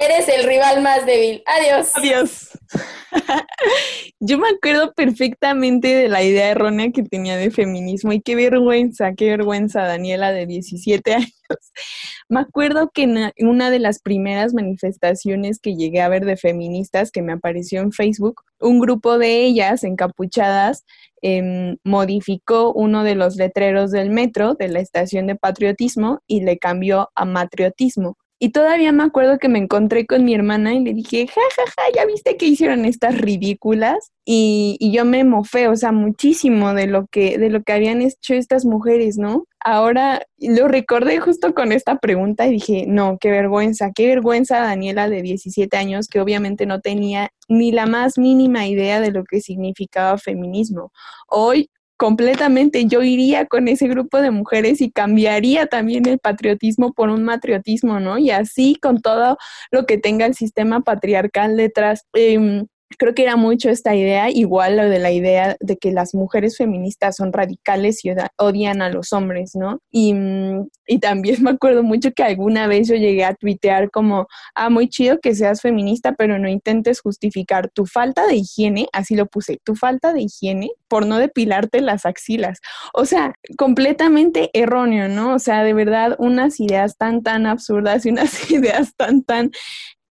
[0.00, 1.42] Eres el rival más débil.
[1.44, 1.90] Adiós.
[1.96, 2.50] Adiós.
[4.20, 9.14] Yo me acuerdo perfectamente de la idea errónea que tenía de feminismo y qué vergüenza,
[9.14, 11.32] qué vergüenza, Daniela, de 17 años.
[12.28, 17.10] Me acuerdo que en una de las primeras manifestaciones que llegué a ver de feministas
[17.10, 20.84] que me apareció en Facebook, un grupo de ellas encapuchadas
[21.22, 26.58] em, modificó uno de los letreros del metro de la estación de patriotismo y le
[26.58, 28.16] cambió a matriotismo.
[28.40, 31.62] Y todavía me acuerdo que me encontré con mi hermana y le dije, ja, ja,
[31.66, 34.12] ja, ya viste que hicieron estas ridículas.
[34.24, 38.34] Y, yo me mofé, o sea, muchísimo de lo que, de lo que habían hecho
[38.34, 39.46] estas mujeres, ¿no?
[39.60, 45.08] Ahora lo recordé justo con esta pregunta y dije, no, qué vergüenza, qué vergüenza Daniela
[45.08, 49.40] de 17 años que obviamente no tenía ni la más mínima idea de lo que
[49.40, 50.92] significaba feminismo.
[51.26, 57.10] Hoy completamente yo iría con ese grupo de mujeres y cambiaría también el patriotismo por
[57.10, 58.18] un matriotismo, ¿no?
[58.18, 59.36] Y así con todo
[59.70, 62.06] lo que tenga el sistema patriarcal detrás.
[62.14, 62.64] Eh,
[62.96, 66.56] creo que era mucho esta idea, igual lo de la idea de que las mujeres
[66.56, 69.80] feministas son radicales y odian a los hombres, ¿no?
[69.90, 74.26] Y, mm, y, también me acuerdo mucho que alguna vez yo llegué a tuitear como,
[74.54, 79.14] ah, muy chido que seas feminista, pero no intentes justificar tu falta de higiene, así
[79.14, 82.60] lo puse, tu falta de higiene por no depilarte las axilas.
[82.94, 85.34] O sea, completamente erróneo, ¿no?
[85.34, 89.50] O sea, de verdad, unas ideas tan, tan absurdas y unas ideas tan, tan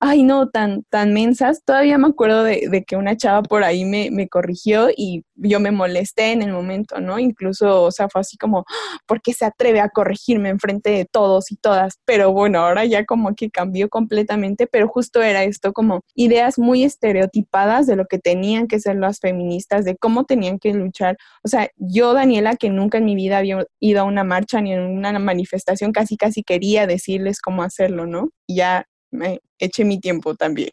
[0.00, 1.62] ay no, tan, tan mensas.
[1.64, 5.70] Todavía me acuerdo de, que una chava por ahí me, me, corrigió y yo me
[5.70, 7.18] molesté en el momento, ¿no?
[7.18, 8.64] Incluso, o sea, fue así como,
[9.06, 11.98] ¿por qué se atreve a corregirme en frente de todos y todas?
[12.04, 16.84] Pero bueno, ahora ya como que cambió completamente, pero justo era esto como ideas muy
[16.84, 21.16] estereotipadas de lo que tenían que ser las feministas, de cómo tenían que luchar.
[21.42, 24.72] O sea, yo, Daniela, que nunca en mi vida había ido a una marcha ni
[24.72, 28.30] en una manifestación, casi casi quería decirles cómo hacerlo, ¿no?
[28.46, 30.70] Y ya me eché mi tiempo también.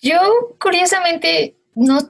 [0.00, 0.20] Yo,
[0.60, 2.06] curiosamente, no,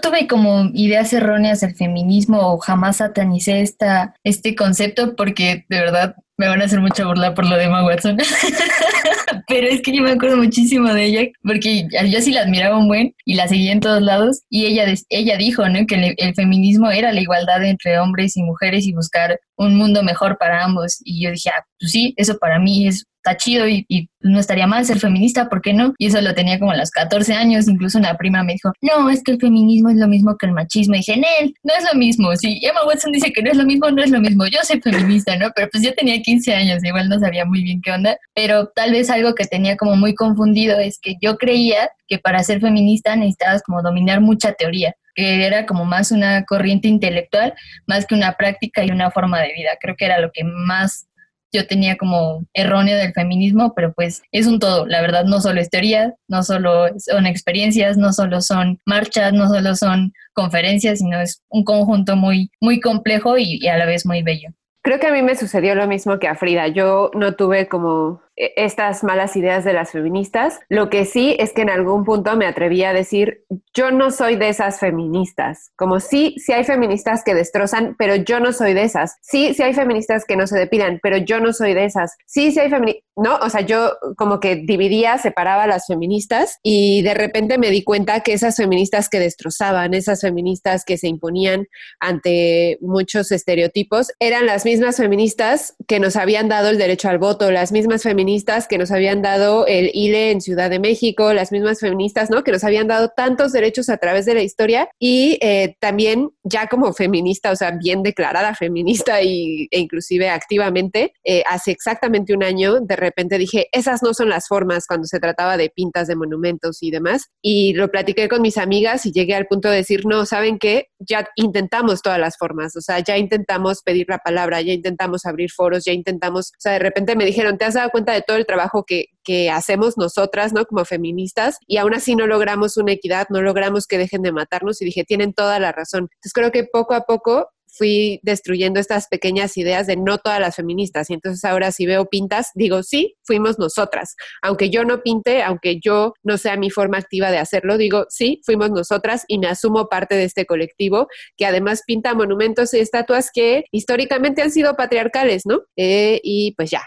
[0.00, 6.16] tuve como ideas erróneas del feminismo o jamás satanicé esta, este concepto porque de verdad
[6.36, 8.16] me van a hacer mucha burla por lo de Emma Watson.
[9.48, 12.88] Pero es que yo me acuerdo muchísimo de ella porque yo sí la admiraba un
[12.88, 15.86] buen y la seguía en todos lados y ella, ella dijo ¿no?
[15.86, 20.38] que el feminismo era la igualdad entre hombres y mujeres y buscar un mundo mejor
[20.38, 20.98] para ambos.
[21.04, 23.86] Y yo dije, ah, pues sí, eso para mí es está chido y,
[24.22, 25.94] no estaría mal ser feminista, ¿por qué no?
[25.96, 29.08] Y eso lo tenía como a los 14 años, incluso una prima me dijo, no,
[29.08, 30.94] es que el feminismo es lo mismo que el machismo.
[30.94, 32.36] Y dije, él no es lo mismo.
[32.36, 34.44] Si Emma Watson dice que no es lo mismo, no es lo mismo.
[34.46, 35.48] Yo soy feminista, ¿no?
[35.56, 38.18] Pero pues yo tenía 15 años, igual no sabía muy bien qué onda.
[38.34, 42.42] Pero tal vez algo que tenía como muy confundido es que yo creía que para
[42.42, 47.54] ser feminista necesitabas como dominar mucha teoría que era como más una corriente intelectual,
[47.86, 49.70] más que una práctica y una forma de vida.
[49.80, 51.08] Creo que era lo que más
[51.52, 55.60] yo tenía como erróneo del feminismo, pero pues es un todo, la verdad no solo
[55.60, 61.20] es teoría, no solo son experiencias, no solo son marchas, no solo son conferencias, sino
[61.20, 64.50] es un conjunto muy, muy complejo y, a la vez muy bello.
[64.82, 66.68] Creo que a mí me sucedió lo mismo que a Frida.
[66.68, 68.22] Yo no tuve como
[68.56, 70.60] estas malas ideas de las feministas.
[70.68, 74.36] Lo que sí es que en algún punto me atreví a decir, yo no soy
[74.36, 75.70] de esas feministas.
[75.76, 79.16] Como sí, sí hay feministas que destrozan, pero yo no soy de esas.
[79.20, 82.16] Sí, sí hay feministas que no se depilan, pero yo no soy de esas.
[82.26, 86.58] Sí, sí hay feministas, no, o sea, yo como que dividía, separaba a las feministas
[86.62, 91.08] y de repente me di cuenta que esas feministas que destrozaban, esas feministas que se
[91.08, 91.66] imponían
[91.98, 97.50] ante muchos estereotipos, eran las mismas feministas que nos habían dado el derecho al voto,
[97.50, 98.29] las mismas feministas
[98.68, 102.44] que nos habían dado el ILE en Ciudad de México, las mismas feministas, ¿no?
[102.44, 106.68] Que nos habían dado tantos derechos a través de la historia y eh, también ya
[106.68, 112.42] como feminista, o sea, bien declarada feminista y, e inclusive activamente, eh, hace exactamente un
[112.42, 116.16] año de repente dije, esas no son las formas cuando se trataba de pintas de
[116.16, 117.30] monumentos y demás.
[117.42, 120.88] Y lo platiqué con mis amigas y llegué al punto de decir, no, ¿saben qué?
[120.98, 125.50] Ya intentamos todas las formas, o sea, ya intentamos pedir la palabra, ya intentamos abrir
[125.50, 128.36] foros, ya intentamos, o sea, de repente me dijeron, ¿te has dado cuenta de todo
[128.36, 130.64] el trabajo que, que hacemos nosotras, ¿no?
[130.64, 134.80] Como feministas, y aún así no logramos una equidad, no logramos que dejen de matarnos,
[134.82, 136.08] y dije, tienen toda la razón.
[136.12, 140.56] Entonces creo que poco a poco fui destruyendo estas pequeñas ideas de no todas las
[140.56, 141.10] feministas.
[141.10, 144.16] Y entonces ahora si veo pintas, digo, sí, fuimos nosotras.
[144.42, 148.40] Aunque yo no pinte, aunque yo no sea mi forma activa de hacerlo, digo, sí,
[148.44, 153.30] fuimos nosotras y me asumo parte de este colectivo que además pinta monumentos y estatuas
[153.32, 155.60] que históricamente han sido patriarcales, ¿no?
[155.76, 156.82] Eh, y pues ya,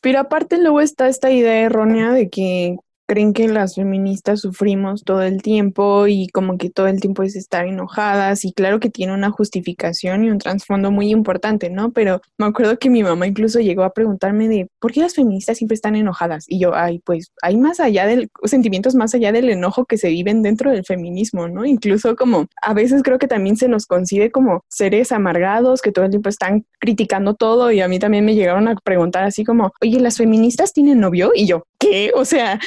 [0.00, 2.76] pero aparte luego está esta idea errónea de que
[3.08, 7.36] creen que las feministas sufrimos todo el tiempo y como que todo el tiempo es
[7.36, 11.90] estar enojadas y claro que tiene una justificación y un trasfondo muy importante, ¿no?
[11.90, 15.56] Pero me acuerdo que mi mamá incluso llegó a preguntarme de ¿por qué las feministas
[15.56, 16.44] siempre están enojadas?
[16.48, 20.10] Y yo, ay, pues hay más allá del sentimientos más allá del enojo que se
[20.10, 21.64] viven dentro del feminismo, ¿no?
[21.64, 26.04] Incluso como a veces creo que también se nos concibe como seres amargados que todo
[26.04, 29.72] el tiempo están criticando todo y a mí también me llegaron a preguntar así como,
[29.80, 31.32] oye, ¿las feministas tienen novio?
[31.34, 32.12] Y yo, ¿qué?
[32.14, 32.58] O sea,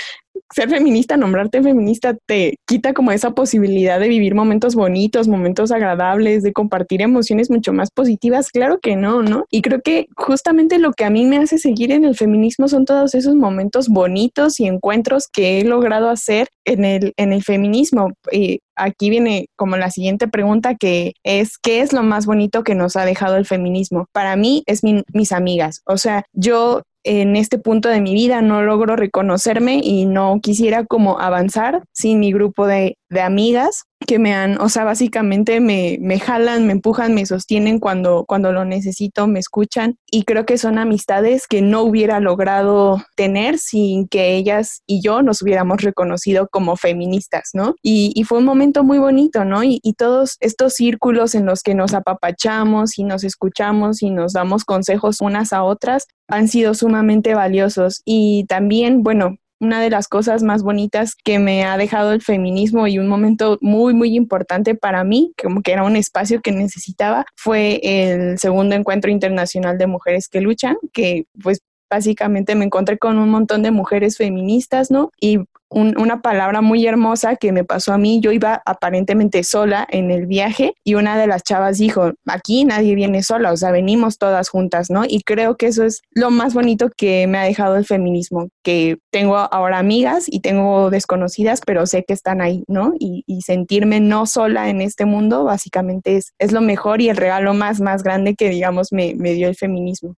[0.53, 6.43] ser feminista, nombrarte feminista, te quita como esa posibilidad de vivir momentos bonitos, momentos agradables,
[6.43, 8.49] de compartir emociones mucho más positivas.
[8.49, 9.45] Claro que no, ¿no?
[9.49, 12.85] Y creo que justamente lo que a mí me hace seguir en el feminismo son
[12.85, 18.11] todos esos momentos bonitos y encuentros que he logrado hacer en el, en el feminismo.
[18.31, 22.75] Y aquí viene como la siguiente pregunta que es, ¿qué es lo más bonito que
[22.75, 24.07] nos ha dejado el feminismo?
[24.11, 25.81] Para mí es mis amigas.
[25.85, 30.85] O sea, yo en este punto de mi vida no logro reconocerme y no quisiera
[30.85, 35.97] como avanzar sin mi grupo de, de amigas que me han, o sea, básicamente me,
[36.01, 40.57] me, jalan, me empujan, me sostienen cuando, cuando lo necesito, me escuchan y creo que
[40.57, 46.47] son amistades que no hubiera logrado tener sin que ellas y yo nos hubiéramos reconocido
[46.49, 47.75] como feministas, ¿no?
[47.83, 49.63] Y, fue un momento muy bonito, ¿no?
[49.63, 54.33] Y, y, todos estos círculos en los que nos apapachamos y nos escuchamos y nos
[54.33, 60.07] damos consejos unas a otras han sido sumamente valiosos y también, bueno, una de las
[60.07, 64.75] cosas más bonitas que me ha dejado el feminismo y un momento muy, muy importante
[64.75, 69.87] para mí, como que era un espacio que necesitaba, fue el segundo encuentro internacional de
[69.87, 71.59] mujeres que luchan, que pues
[71.91, 75.11] básicamente me encontré con un montón de mujeres feministas, ¿no?
[75.19, 75.39] Y
[75.73, 78.19] una palabra muy hermosa que me pasó a mí.
[78.21, 82.93] Yo iba aparentemente sola en el viaje y una de las chavas dijo, aquí nadie
[82.93, 85.03] viene sola, o sea, venimos todas juntas, ¿no?
[85.07, 88.97] Y creo que eso es lo más bonito que me ha dejado el feminismo, que
[89.11, 92.93] tengo ahora amigas y tengo desconocidas, pero sé que están ahí, ¿no?
[92.99, 97.53] Y, sentirme no sola en este mundo, básicamente es, es lo mejor y el regalo
[97.53, 100.15] más, más grande que, digamos, me, me dio el feminismo.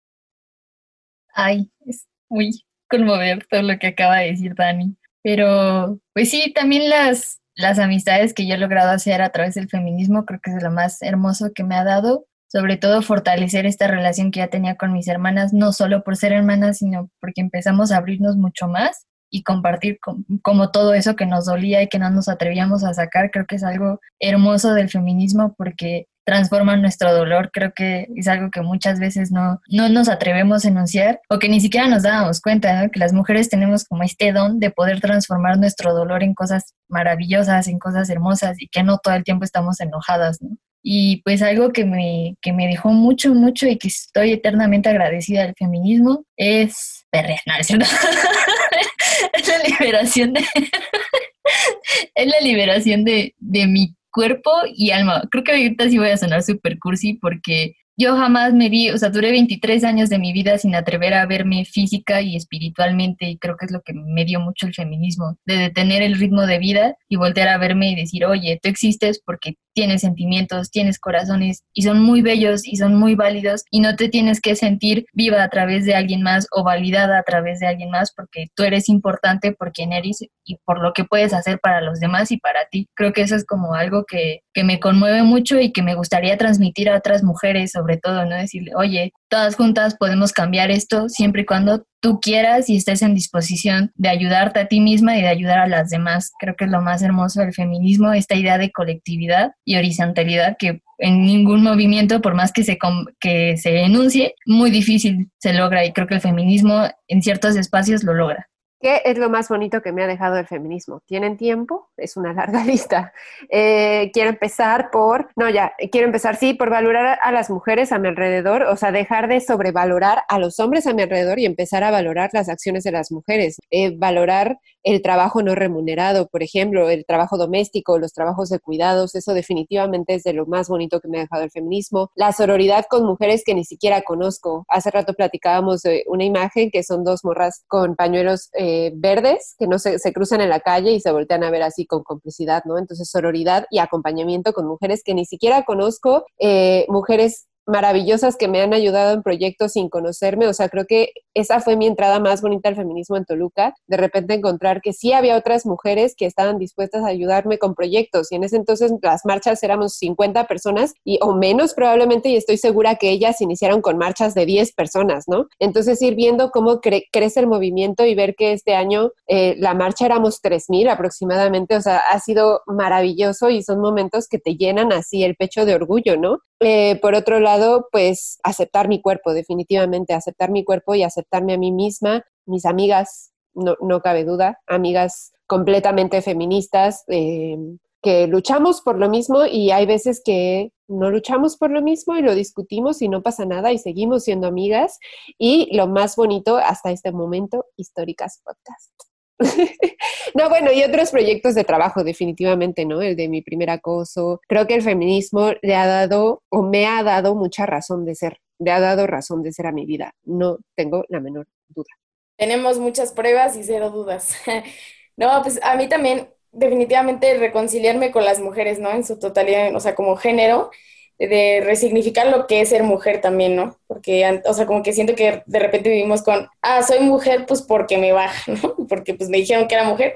[1.34, 4.96] Ay, es muy conmover todo lo que acaba de decir Dani.
[5.22, 9.68] Pero, pues sí, también las, las amistades que yo he logrado hacer a través del
[9.68, 12.26] feminismo creo que es lo más hermoso que me ha dado.
[12.48, 16.32] Sobre todo fortalecer esta relación que ya tenía con mis hermanas, no solo por ser
[16.32, 19.98] hermanas, sino porque empezamos a abrirnos mucho más y compartir
[20.42, 23.30] como todo eso que nos dolía y que no nos atrevíamos a sacar.
[23.30, 27.50] Creo que es algo hermoso del feminismo porque transforma nuestro dolor.
[27.52, 31.48] Creo que es algo que muchas veces no, no nos atrevemos a enunciar o que
[31.48, 35.58] ni siquiera nos dábamos cuenta, que las mujeres tenemos como este don de poder transformar
[35.58, 39.80] nuestro dolor en cosas maravillosas, en cosas hermosas y que no todo el tiempo estamos
[39.80, 40.40] enojadas.
[40.40, 40.56] ¿no?
[40.82, 45.44] Y pues algo que me, que me dejó mucho, mucho y que estoy eternamente agradecida
[45.44, 47.86] al feminismo es perrear, no, es cierto.
[49.32, 50.40] es la liberación de...
[52.14, 55.22] es la liberación de, de mi cuerpo y alma.
[55.30, 58.98] Creo que ahorita sí voy a sonar super cursi porque yo jamás me vi, o
[58.98, 63.38] sea, duré 23 años de mi vida sin atrever a verme física y espiritualmente y
[63.38, 66.58] creo que es lo que me dio mucho el feminismo, de detener el ritmo de
[66.58, 71.62] vida y voltear a verme y decir, oye, tú existes porque tienes sentimientos, tienes corazones
[71.72, 75.42] y son muy bellos y son muy válidos y no te tienes que sentir viva
[75.42, 78.88] a través de alguien más o validada a través de alguien más porque tú eres
[78.88, 82.66] importante por quien eres y por lo que puedes hacer para los demás y para
[82.70, 82.88] ti.
[82.94, 86.36] Creo que eso es como algo que, que me conmueve mucho y que me gustaría
[86.36, 88.36] transmitir a otras mujeres sobre todo, ¿no?
[88.36, 93.14] Decirle, oye, todas juntas podemos cambiar esto siempre y cuando tú quieras y estés en
[93.14, 96.32] disposición de ayudarte a ti misma y de ayudar a las demás.
[96.38, 100.82] Creo que es lo más hermoso del feminismo, esta idea de colectividad y horizontalidad que
[100.98, 102.76] en ningún movimiento, por más que se,
[103.20, 108.04] que se enuncie, muy difícil se logra y creo que el feminismo en ciertos espacios
[108.04, 108.50] lo logra.
[108.82, 111.02] ¿Qué es lo más bonito que me ha dejado el feminismo?
[111.06, 111.88] ¿Tienen tiempo?
[111.96, 113.12] Es una larga lista.
[113.48, 117.98] Eh, quiero empezar por, no, ya, quiero empezar, sí, por valorar a las mujeres a
[117.98, 121.84] mi alrededor, o sea, dejar de sobrevalorar a los hombres a mi alrededor y empezar
[121.84, 126.88] a valorar las acciones de las mujeres, eh, valorar el trabajo no remunerado, por ejemplo,
[126.90, 131.08] el trabajo doméstico, los trabajos de cuidados, eso definitivamente es de lo más bonito que
[131.08, 132.10] me ha dejado el feminismo.
[132.14, 134.64] La sororidad con mujeres que ni siquiera conozco.
[134.68, 139.66] Hace rato platicábamos de una imagen que son dos morras con pañuelos eh, verdes que
[139.66, 142.62] no se, se, cruzan en la calle y se voltean a ver así con complicidad,
[142.64, 142.78] ¿no?
[142.78, 148.60] Entonces, sororidad y acompañamiento con mujeres que ni siquiera conozco, eh, mujeres maravillosas que me
[148.60, 150.48] han ayudado en proyectos sin conocerme.
[150.48, 153.96] O sea, creo que esa fue mi entrada más bonita al feminismo en Toluca, de
[153.96, 158.36] repente encontrar que sí había otras mujeres que estaban dispuestas a ayudarme con proyectos y
[158.36, 162.96] en ese entonces las marchas éramos 50 personas y o menos probablemente y estoy segura
[162.96, 165.46] que ellas iniciaron con marchas de 10 personas, ¿no?
[165.58, 170.06] Entonces ir viendo cómo crece el movimiento y ver que este año eh, la marcha
[170.06, 175.24] éramos 3.000 aproximadamente, o sea, ha sido maravilloso y son momentos que te llenan así
[175.24, 176.38] el pecho de orgullo, ¿no?
[176.64, 181.58] Eh, por otro lado, pues aceptar mi cuerpo, definitivamente, aceptar mi cuerpo y aceptarme a
[181.58, 187.56] mí misma, mis amigas, no, no cabe duda, amigas completamente feministas, eh,
[188.02, 192.22] que luchamos por lo mismo y hay veces que no luchamos por lo mismo y
[192.22, 194.98] lo discutimos y no pasa nada y seguimos siendo amigas.
[195.38, 198.92] Y lo más bonito hasta este momento, Históricas Podcast.
[200.34, 203.02] no, bueno, y otros proyectos de trabajo, definitivamente, ¿no?
[203.02, 204.40] El de mi primer acoso.
[204.48, 208.38] Creo que el feminismo le ha dado o me ha dado mucha razón de ser,
[208.62, 210.14] le ha dado razón de ser a mi vida.
[210.24, 211.88] No tengo la menor duda.
[212.36, 214.36] Tenemos muchas pruebas y cero dudas.
[215.16, 218.90] no, pues a mí también definitivamente reconciliarme con las mujeres, ¿no?
[218.90, 220.70] En su totalidad, o sea, como género,
[221.18, 223.78] de resignificar lo que es ser mujer también, ¿no?
[223.86, 227.62] Porque, o sea, como que siento que de repente vivimos con, ah, soy mujer, pues
[227.62, 228.74] porque me baja, ¿no?
[228.88, 230.14] Porque pues me dijeron que era mujer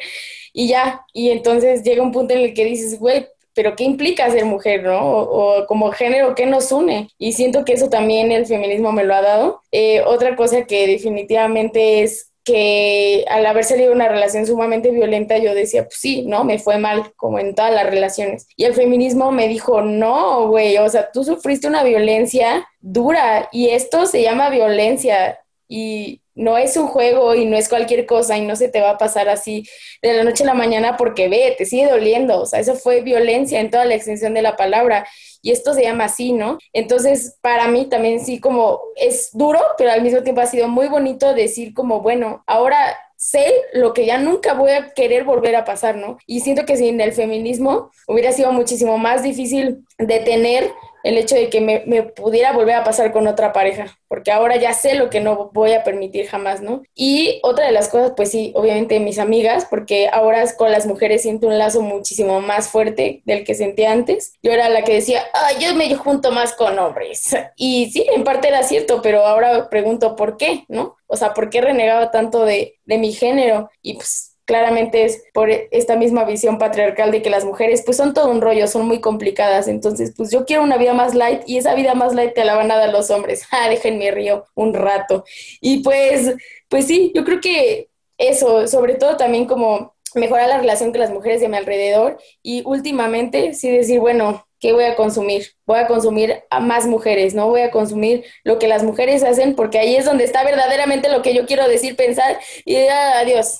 [0.53, 3.27] y ya, y entonces llega un punto en el que dices, güey,
[3.57, 5.01] pero ¿qué implica ser mujer, no?
[5.01, 7.09] O, como género, ¿qué nos une?
[7.19, 9.63] Y siento que eso también el feminismo me lo ha dado.
[9.73, 15.55] Eh, otra cosa que definitivamente es que al haber salido una relación sumamente violenta, yo
[15.55, 16.45] decía, pues sí, ¿no?
[16.45, 18.47] Me fue mal, como en todas las relaciones.
[18.57, 23.71] Y el feminismo me dijo, no, güey, o sea, tú sufriste una violencia dura y
[23.71, 28.47] esto se llama violencia y no es un juego y no es cualquier cosa y
[28.47, 29.67] no se te va a pasar así
[30.03, 33.01] de la noche a la mañana porque ve, te sigue doliendo, o sea, eso fue
[33.01, 35.07] violencia en toda la extensión de la palabra
[35.43, 36.59] y esto se llama así, ¿no?
[36.73, 40.89] Entonces, para mí también sí como es duro, pero al mismo tiempo ha sido muy
[40.89, 45.65] bonito decir como, bueno, ahora sé lo que ya nunca voy a querer volver a
[45.65, 46.19] pasar, ¿no?
[46.27, 50.71] Y siento que sin el feminismo hubiera sido muchísimo más difícil detener
[51.03, 54.73] el hecho de que me, pudiera volver a pasar con otra pareja, porque ahora ya
[54.73, 56.83] sé lo que no voy a permitir jamás, ¿no?
[56.95, 61.23] Y otra de las cosas, pues sí, obviamente mis amigas, porque ahora con las mujeres
[61.23, 64.35] siento un lazo muchísimo más fuerte del que sentía antes.
[64.43, 67.37] Yo era la que decía, ah, yo me junto más con hombres.
[67.59, 70.97] Y sí, en parte era cierto, pero ahora pregunto por qué, ¿no?
[71.07, 73.71] O sea, ¿por qué renegaba tanto de, de mi género?
[73.83, 78.15] Y pues claramente es por esta misma visión patriarcal de que las mujeres pues son
[78.15, 81.59] todo un rollo, son muy complicadas, entonces pues yo quiero una vida más light y
[81.59, 84.73] esa vida más light te la van a dar los hombres, ah, déjenme río un
[84.73, 85.25] rato.
[85.61, 86.35] Y pues,
[86.69, 87.89] pues sí, yo creo que
[88.19, 92.63] eso, sobre todo también como mejorar la relación con las mujeres de mi alrededor y
[92.65, 95.49] últimamente sí decir, bueno, ¿qué voy a consumir?
[95.67, 99.55] Voy a consumir a más mujeres, no voy a consumir lo que las mujeres hacen
[99.55, 103.59] porque ahí es donde está verdaderamente lo que yo quiero decir, pensar y adiós.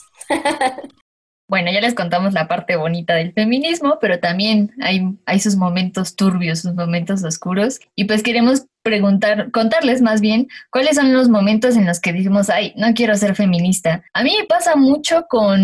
[1.49, 6.61] Bueno, ya les contamos la parte bonita del feminismo, pero también hay, sus momentos turbios,
[6.61, 7.79] sus momentos oscuros.
[7.95, 12.51] Y pues queremos preguntar, contarles más bien cuáles son los momentos en los que decimos,
[12.51, 14.03] ay, no quiero ser feminista.
[14.13, 15.61] A mí me pasa mucho con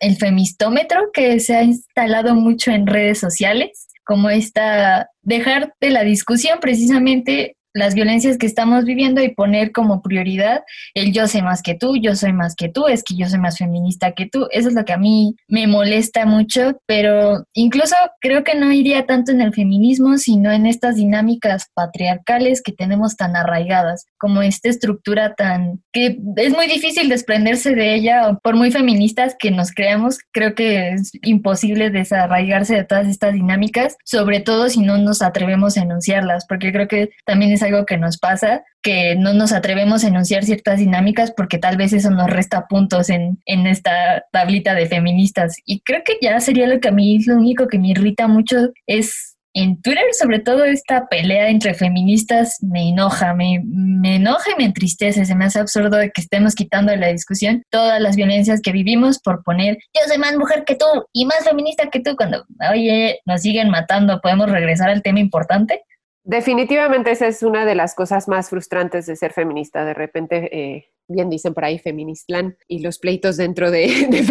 [0.00, 6.04] el femistómetro que se ha instalado mucho en redes sociales, como esta, dejar de la
[6.04, 10.62] discusión precisamente las violencias que estamos viviendo y poner como prioridad
[10.94, 13.38] el yo sé más que tú, yo soy más que tú, es que yo soy
[13.38, 14.48] más feminista que tú.
[14.50, 19.06] Eso es lo que a mí me molesta mucho, pero incluso creo que no iría
[19.06, 24.68] tanto en el feminismo, sino en estas dinámicas patriarcales que tenemos tan arraigadas, como esta
[24.68, 30.18] estructura tan que es muy difícil desprenderse de ella, por muy feministas que nos creamos,
[30.32, 35.76] creo que es imposible desarraigarse de todas estas dinámicas, sobre todo si no nos atrevemos
[35.76, 40.04] a enunciarlas, porque creo que también es algo que nos pasa, que no nos atrevemos
[40.04, 44.74] a enunciar ciertas dinámicas porque tal vez eso nos resta puntos en, en esta tablita
[44.74, 45.56] de feministas.
[45.64, 48.70] Y creo que ya sería lo que a mí lo único que me irrita mucho
[48.86, 54.56] es en Twitter, sobre todo esta pelea entre feministas, me enoja, me, me, enoja y
[54.56, 55.24] me entristece.
[55.24, 58.72] Se me hace absurdo de que estemos quitando de la discusión todas las violencias que
[58.72, 62.14] vivimos por poner yo soy más mujer que tú y más feminista que tú.
[62.14, 65.82] Cuando, oye, nos siguen matando, ¿podemos regresar al tema importante?
[66.28, 69.86] Definitivamente esa es una de las cosas más frustrantes de ser feminista.
[69.86, 74.22] De repente eh, bien dicen por ahí Feministland y los pleitos dentro de, de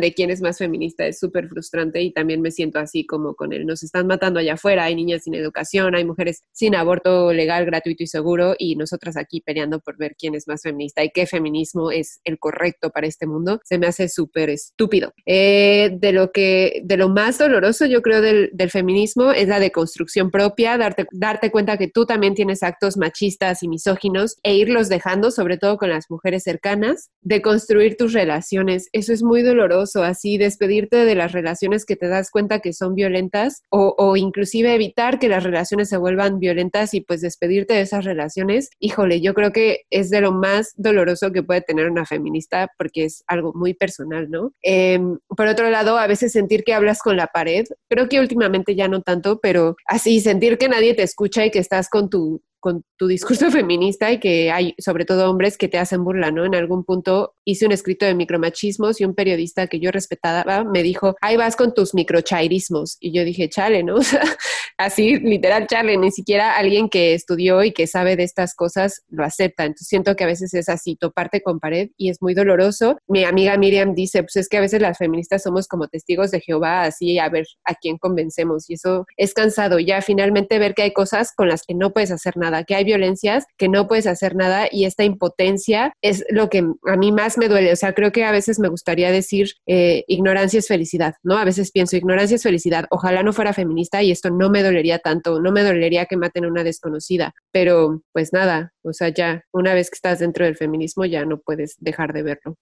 [0.00, 3.52] de quién es más feminista es súper frustrante y también me siento así como con
[3.52, 3.66] él.
[3.66, 8.02] Nos están matando allá afuera, hay niñas sin educación, hay mujeres sin aborto legal, gratuito
[8.02, 11.90] y seguro y nosotras aquí peleando por ver quién es más feminista y qué feminismo
[11.90, 13.60] es el correcto para este mundo.
[13.64, 15.12] Se me hace súper estúpido.
[15.26, 19.60] Eh, de lo que, de lo más doloroso yo creo del, del feminismo es la
[19.60, 24.88] deconstrucción propia, darte, darte cuenta que tú también tienes actos machistas y misóginos e irlos
[24.88, 28.88] dejando, sobre todo con la mujeres cercanas, de construir tus relaciones.
[28.92, 32.94] Eso es muy doloroso, así despedirte de las relaciones que te das cuenta que son
[32.94, 37.82] violentas o, o inclusive evitar que las relaciones se vuelvan violentas y pues despedirte de
[37.82, 38.70] esas relaciones.
[38.78, 43.04] Híjole, yo creo que es de lo más doloroso que puede tener una feminista porque
[43.04, 44.52] es algo muy personal, ¿no?
[44.62, 48.74] Em, por otro lado, a veces sentir que hablas con la pared, creo que últimamente
[48.74, 52.42] ya no tanto, pero así sentir que nadie te escucha y que estás con tu
[52.60, 56.44] con tu discurso feminista y que hay sobre todo hombres que te hacen burla, ¿no?
[56.44, 60.82] En algún punto hice un escrito de micromachismos y un periodista que yo respetaba me
[60.82, 62.96] dijo, ahí vas con tus microchairismos.
[63.00, 63.96] Y yo dije, chale, ¿no?
[64.78, 69.24] Así literal, chale, ni siquiera alguien que estudió y que sabe de estas cosas lo
[69.24, 69.64] acepta.
[69.64, 72.96] Entonces siento que a veces es así, toparte con pared y es muy doloroso.
[73.08, 76.40] Mi amiga Miriam dice, pues es que a veces las feministas somos como testigos de
[76.40, 78.70] Jehová, así a ver a quién convencemos.
[78.70, 82.12] Y eso es cansado, ya finalmente ver que hay cosas con las que no puedes
[82.12, 86.48] hacer nada que hay violencias que no puedes hacer nada y esta impotencia es lo
[86.48, 87.72] que a mí más me duele.
[87.72, 91.36] O sea, creo que a veces me gustaría decir eh, ignorancia es felicidad, ¿no?
[91.38, 92.86] A veces pienso ignorancia es felicidad.
[92.90, 96.44] Ojalá no fuera feminista y esto no me dolería tanto, no me dolería que maten
[96.44, 100.56] a una desconocida, pero pues nada, o sea, ya una vez que estás dentro del
[100.56, 102.56] feminismo ya no puedes dejar de verlo.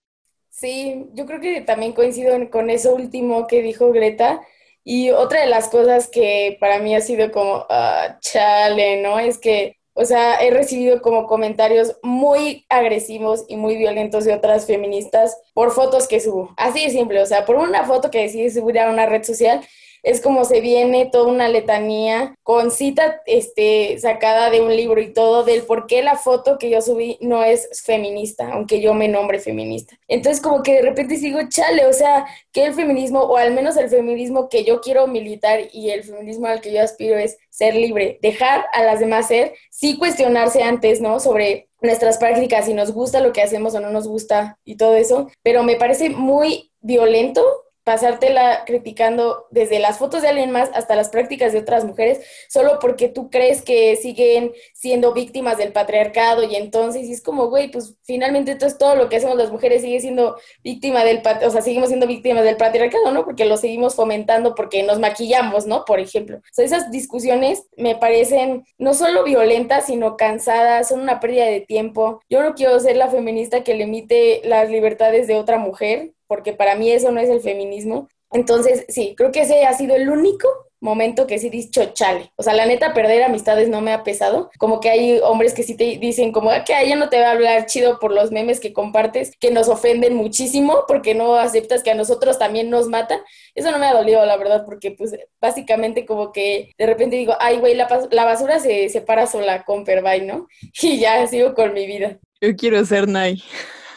[0.50, 4.40] Sí, yo creo que también coincido con eso último que dijo Greta.
[4.88, 9.18] Y otra de las cosas que para mí ha sido como, uh, chale, ¿no?
[9.18, 14.66] Es que o sea, he recibido como comentarios muy agresivos y muy violentos de otras
[14.66, 16.52] feministas por fotos que subo.
[16.58, 19.62] Así de simple, o sea, por una foto que decidí subir a una red social
[20.02, 25.12] es como se viene toda una letanía con cita este, sacada de un libro y
[25.12, 29.08] todo del por qué la foto que yo subí no es feminista, aunque yo me
[29.08, 29.98] nombre feminista.
[30.08, 33.76] Entonces como que de repente sigo, chale, o sea, que el feminismo, o al menos
[33.76, 37.74] el feminismo que yo quiero militar y el feminismo al que yo aspiro es ser
[37.74, 41.20] libre, dejar a las demás ser, sí cuestionarse antes, ¿no?
[41.20, 44.94] Sobre nuestras prácticas, si nos gusta lo que hacemos o no nos gusta y todo
[44.94, 47.42] eso, pero me parece muy violento
[47.86, 52.18] pasártela criticando desde las fotos de alguien más hasta las prácticas de otras mujeres,
[52.48, 57.70] solo porque tú crees que siguen siendo víctimas del patriarcado y entonces es como, güey,
[57.70, 61.62] pues finalmente entonces todo lo que hacemos las mujeres sigue siendo víctima del, o sea,
[61.62, 63.24] seguimos siendo víctimas del patriarcado, ¿no?
[63.24, 65.84] Porque lo seguimos fomentando porque nos maquillamos, ¿no?
[65.84, 66.38] Por ejemplo.
[66.58, 72.20] O esas discusiones me parecen no solo violentas, sino cansadas, son una pérdida de tiempo.
[72.28, 76.74] Yo no quiero ser la feminista que limite las libertades de otra mujer, porque para
[76.74, 78.08] mí eso no es el feminismo.
[78.32, 80.48] Entonces, sí, creo que ese ha sido el único
[80.80, 82.32] momento que sí dicho chale.
[82.36, 84.50] O sea, la neta, perder amistades no me ha pesado.
[84.58, 87.28] Como que hay hombres que sí te dicen como ah, que ella no te va
[87.28, 91.82] a hablar chido por los memes que compartes, que nos ofenden muchísimo porque no aceptas
[91.82, 93.20] que a nosotros también nos matan.
[93.54, 97.34] Eso no me ha dolido, la verdad, porque pues básicamente como que de repente digo,
[97.40, 100.46] ay, güey, la, la, basura se separa sola con Perbay, ¿no?
[100.82, 102.18] Y ya sigo con mi vida.
[102.40, 103.42] Yo quiero ser Nay.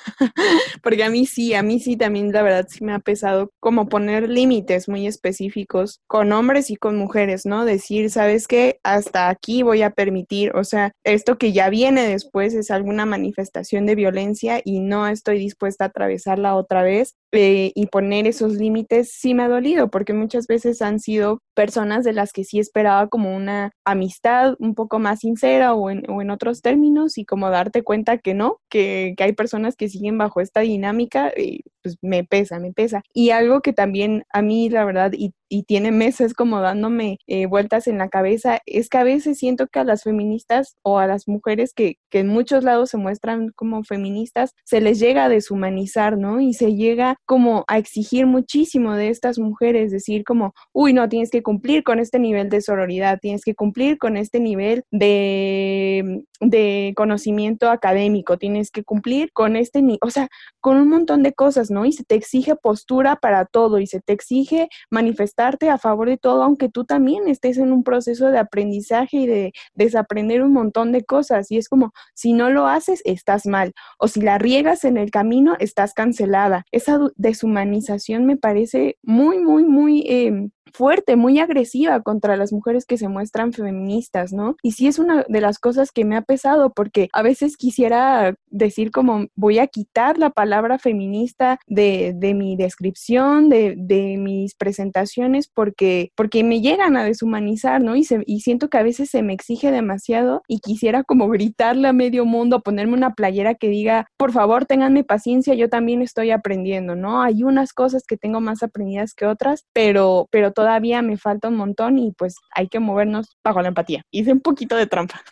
[0.83, 3.89] Porque a mí sí, a mí sí también la verdad sí me ha pesado como
[3.89, 7.65] poner límites muy específicos con hombres y con mujeres, ¿no?
[7.65, 8.79] Decir, ¿sabes qué?
[8.83, 13.85] Hasta aquí voy a permitir, o sea, esto que ya viene después es alguna manifestación
[13.85, 19.11] de violencia y no estoy dispuesta a atravesarla otra vez eh, y poner esos límites
[19.13, 23.07] sí me ha dolido porque muchas veces han sido personas de las que sí esperaba
[23.07, 27.49] como una amistad un poco más sincera o en, o en otros términos y como
[27.49, 31.97] darte cuenta que no, que, que hay personas que siguen bajo esta dinámica y pues
[32.01, 33.03] me pesa, me pesa.
[33.13, 37.47] Y algo que también a mí la verdad y y tiene meses como dándome eh,
[37.47, 41.07] vueltas en la cabeza, es que a veces siento que a las feministas o a
[41.07, 45.29] las mujeres que, que, en muchos lados se muestran como feministas, se les llega a
[45.29, 46.39] deshumanizar, ¿no?
[46.39, 51.31] Y se llega como a exigir muchísimo de estas mujeres, decir como, uy, no, tienes
[51.31, 56.93] que cumplir con este nivel de sororidad, tienes que cumplir con este nivel de, de
[56.95, 60.29] conocimiento académico, tienes que cumplir con este, o sea,
[60.61, 61.85] con un montón de cosas, ¿no?
[61.85, 66.17] Y se te exige postura para todo y se te exige manifestar a favor de
[66.17, 70.91] todo, aunque tú también estés en un proceso de aprendizaje y de desaprender un montón
[70.91, 71.51] de cosas.
[71.51, 73.73] Y es como, si no lo haces, estás mal.
[73.97, 76.65] O si la riegas en el camino, estás cancelada.
[76.71, 80.01] Esa deshumanización me parece muy, muy, muy...
[80.07, 84.55] Eh, fuerte, muy agresiva contra las mujeres que se muestran feministas, ¿no?
[84.63, 88.36] Y sí es una de las cosas que me ha pesado porque a veces quisiera
[88.47, 94.55] decir como voy a quitar la palabra feminista de, de mi descripción, de, de, mis
[94.55, 97.95] presentaciones porque, porque me llegan a deshumanizar, ¿no?
[97.95, 101.88] Y, se, y siento que a veces se me exige demasiado y quisiera como gritarle
[101.88, 106.32] a medio mundo, ponerme una playera que diga, por favor, tenganme paciencia, yo también estoy
[106.32, 107.22] aprendiendo, ¿no?
[107.22, 111.55] Hay unas cosas que tengo más aprendidas que otras, pero, pero todavía me falta un
[111.55, 114.03] montón y pues hay que movernos bajo la empatía.
[114.12, 115.24] Hice un poquito de trampa.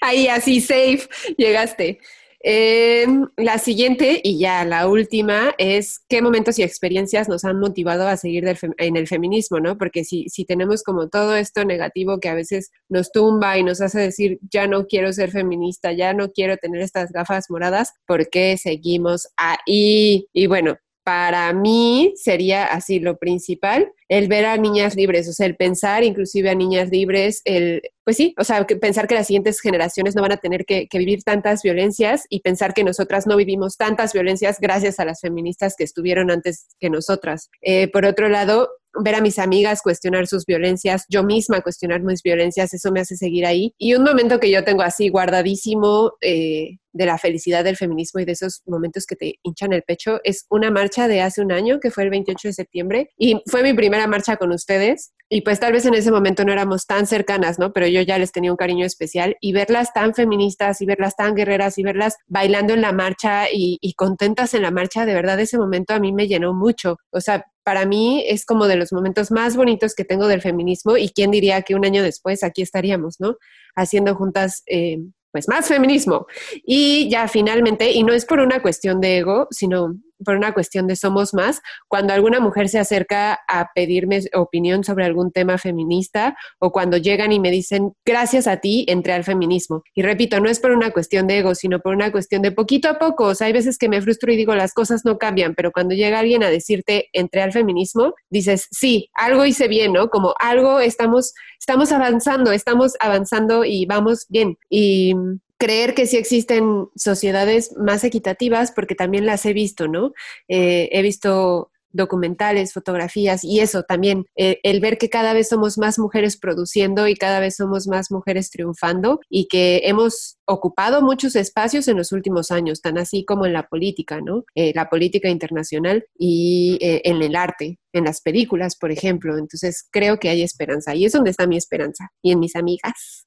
[0.00, 2.00] Ahí así, safe, llegaste.
[2.42, 8.08] Eh, la siguiente y ya la última es qué momentos y experiencias nos han motivado
[8.08, 9.78] a seguir en el feminismo, ¿no?
[9.78, 13.80] Porque si, si tenemos como todo esto negativo que a veces nos tumba y nos
[13.80, 18.28] hace decir, ya no quiero ser feminista, ya no quiero tener estas gafas moradas, ¿por
[18.28, 20.26] qué seguimos ahí?
[20.32, 25.46] Y bueno, para mí sería así lo principal, el ver a niñas libres, o sea,
[25.46, 29.60] el pensar inclusive a niñas libres, el, pues sí, o sea, pensar que las siguientes
[29.60, 33.76] generaciones no van a tener que, vivir tantas violencias y pensar que nosotras no vivimos
[33.76, 37.50] tantas violencias gracias a las feministas que estuvieron antes que nosotras.
[37.62, 38.70] Eh, por otro lado,
[39.02, 43.16] ver a mis amigas cuestionar sus violencias, yo misma cuestionar mis violencias, eso me hace
[43.16, 43.74] seguir ahí.
[43.78, 48.24] Y un momento que yo tengo así guardadísimo eh, de la felicidad del feminismo y
[48.24, 51.78] de esos momentos que te hinchan el pecho es una marcha de hace un año,
[51.78, 55.12] que fue el 28 de septiembre, y fue mi primera marcha con ustedes.
[55.28, 57.72] Y pues tal vez en ese momento no éramos tan cercanas, ¿no?
[57.72, 61.34] Pero yo ya les tenía un cariño especial y verlas tan feministas y verlas tan
[61.34, 65.38] guerreras y verlas bailando en la marcha y, y contentas en la marcha, de verdad
[65.40, 66.96] ese momento a mí me llenó mucho.
[67.10, 70.96] O sea, para mí es como de los momentos más bonitos que tengo del feminismo
[70.96, 73.38] y quién diría que un año después aquí estaríamos, ¿no?
[73.74, 74.98] Haciendo juntas eh,
[75.32, 76.28] pues más feminismo.
[76.64, 80.86] Y ya finalmente, y no es por una cuestión de ego, sino por una cuestión
[80.86, 86.36] de somos más, cuando alguna mujer se acerca a pedirme opinión sobre algún tema feminista
[86.58, 89.82] o cuando llegan y me dicen, gracias a ti, entré al feminismo.
[89.94, 92.88] Y repito, no es por una cuestión de ego, sino por una cuestión de poquito
[92.88, 93.24] a poco.
[93.24, 95.94] O sea, hay veces que me frustro y digo, las cosas no cambian, pero cuando
[95.94, 100.08] llega alguien a decirte, entré al feminismo, dices, sí, algo hice bien, ¿no?
[100.08, 104.56] Como algo estamos, estamos avanzando, estamos avanzando y vamos bien.
[104.70, 105.14] Y
[105.58, 110.12] creer que sí existen sociedades más equitativas, porque también las he visto, ¿no?
[110.48, 115.78] Eh, he visto documentales, fotografías y eso también, eh, el ver que cada vez somos
[115.78, 121.36] más mujeres produciendo y cada vez somos más mujeres triunfando y que hemos ocupado muchos
[121.36, 124.44] espacios en los últimos años, tan así como en la política, ¿no?
[124.54, 129.38] Eh, la política internacional y en el arte, en las películas, por ejemplo.
[129.38, 133.25] Entonces creo que hay esperanza y es donde está mi esperanza y en mis amigas.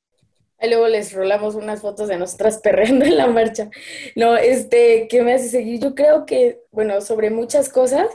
[0.60, 3.70] Ahí luego les rolamos unas fotos de nosotras perreando en la marcha.
[4.16, 5.80] No, este, ¿qué me hace seguir?
[5.80, 8.08] Yo creo que, bueno, sobre muchas cosas,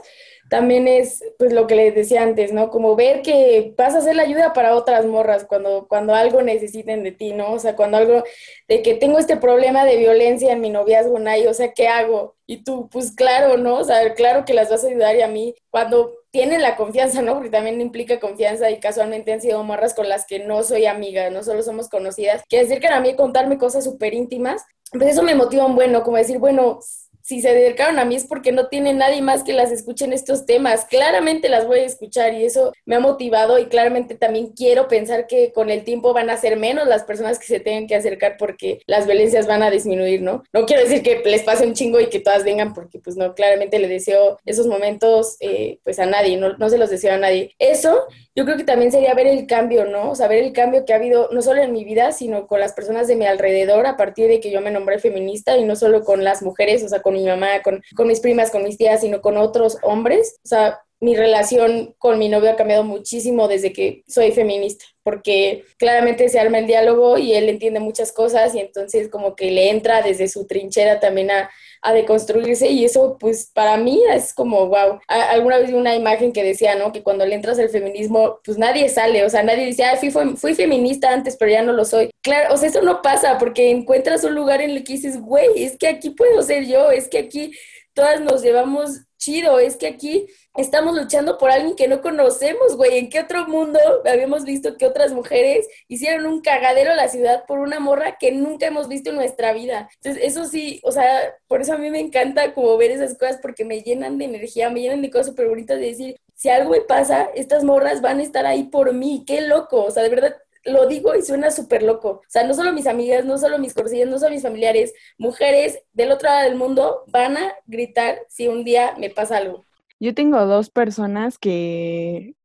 [0.49, 2.69] también es, pues, lo que les decía antes, ¿no?
[2.69, 7.03] Como ver que vas a hacer la ayuda para otras morras cuando, cuando algo necesiten
[7.03, 7.53] de ti, ¿no?
[7.53, 8.23] O sea, cuando algo,
[8.67, 12.35] de que tengo este problema de violencia en mi noviazgo, Nay, o sea, ¿qué hago?
[12.45, 13.77] Y tú, pues, claro, ¿no?
[13.77, 17.21] O sea, claro que las vas a ayudar y a mí, cuando tienen la confianza,
[17.21, 17.35] ¿no?
[17.35, 21.29] Porque también implica confianza y casualmente han sido morras con las que no soy amiga,
[21.29, 24.61] no solo somos conocidas, que decir a mí contarme cosas súper íntimas,
[24.91, 26.79] pues eso me motiva un bueno, como decir, bueno,
[27.25, 30.45] si se dedicaron a mí es porque no tiene nadie más que las escuchen estos
[30.45, 30.85] temas.
[30.85, 35.25] Claramente las voy a escuchar y eso me ha motivado y claramente también quiero pensar
[35.25, 38.35] que con el tiempo van a ser menos las personas que se tengan que acercar
[38.37, 40.43] porque las violencias van a disminuir, ¿no?
[40.53, 43.33] No quiero decir que les pase un chingo y que todas vengan porque pues no,
[43.33, 47.17] claramente le deseo esos momentos eh, pues a nadie, no, no se los deseo a
[47.17, 47.55] nadie.
[47.57, 48.05] Eso
[48.35, 50.11] yo creo que también sería ver el cambio, ¿no?
[50.11, 52.59] O sea, ver el cambio que ha habido no solo en mi vida, sino con
[52.59, 55.77] las personas de mi alrededor a partir de que yo me nombré feminista y no
[55.77, 58.77] solo con las mujeres, o sea, con mi mamá, con, con mis primas, con mis
[58.77, 60.37] tías, sino con otros hombres.
[60.43, 65.63] O sea, mi relación con mi novio ha cambiado muchísimo desde que soy feminista, porque
[65.77, 69.69] claramente se arma el diálogo y él entiende muchas cosas y entonces como que le
[69.69, 71.49] entra desde su trinchera también a,
[71.85, 74.99] a deconstruirse y eso pues para mí es como wow.
[75.07, 76.91] alguna vez vi una imagen que decía, ¿no?
[76.91, 80.09] Que cuando le entras al feminismo pues nadie sale, o sea, nadie dice, ah, fui,
[80.09, 82.09] fui feminista antes pero ya no lo soy.
[82.21, 85.63] Claro, o sea, eso no pasa porque encuentras un lugar en el que dices, güey,
[85.63, 87.51] es que aquí puedo ser yo, es que aquí
[87.93, 92.99] todas nos llevamos chido, es que aquí estamos luchando por alguien que no conocemos, güey.
[92.99, 97.43] ¿En qué otro mundo habíamos visto que otras mujeres hicieron un cagadero a la ciudad
[97.47, 99.89] por una morra que nunca hemos visto en nuestra vida?
[99.95, 103.39] Entonces, eso sí, o sea, por eso a mí me encanta como ver esas cosas
[103.41, 106.71] porque me llenan de energía, me llenan de cosas súper bonitas de decir, si algo
[106.71, 110.09] me pasa, estas morras van a estar ahí por mí, qué loco, o sea, de
[110.09, 110.35] verdad
[110.65, 112.09] lo digo y suena súper loco.
[112.09, 115.79] O sea, no solo mis amigas, no solo mis conocidas, no solo mis familiares, mujeres
[115.93, 119.63] del otro lado del mundo van a gritar si un día me pasa algo.
[119.99, 122.35] Yo tengo dos personas que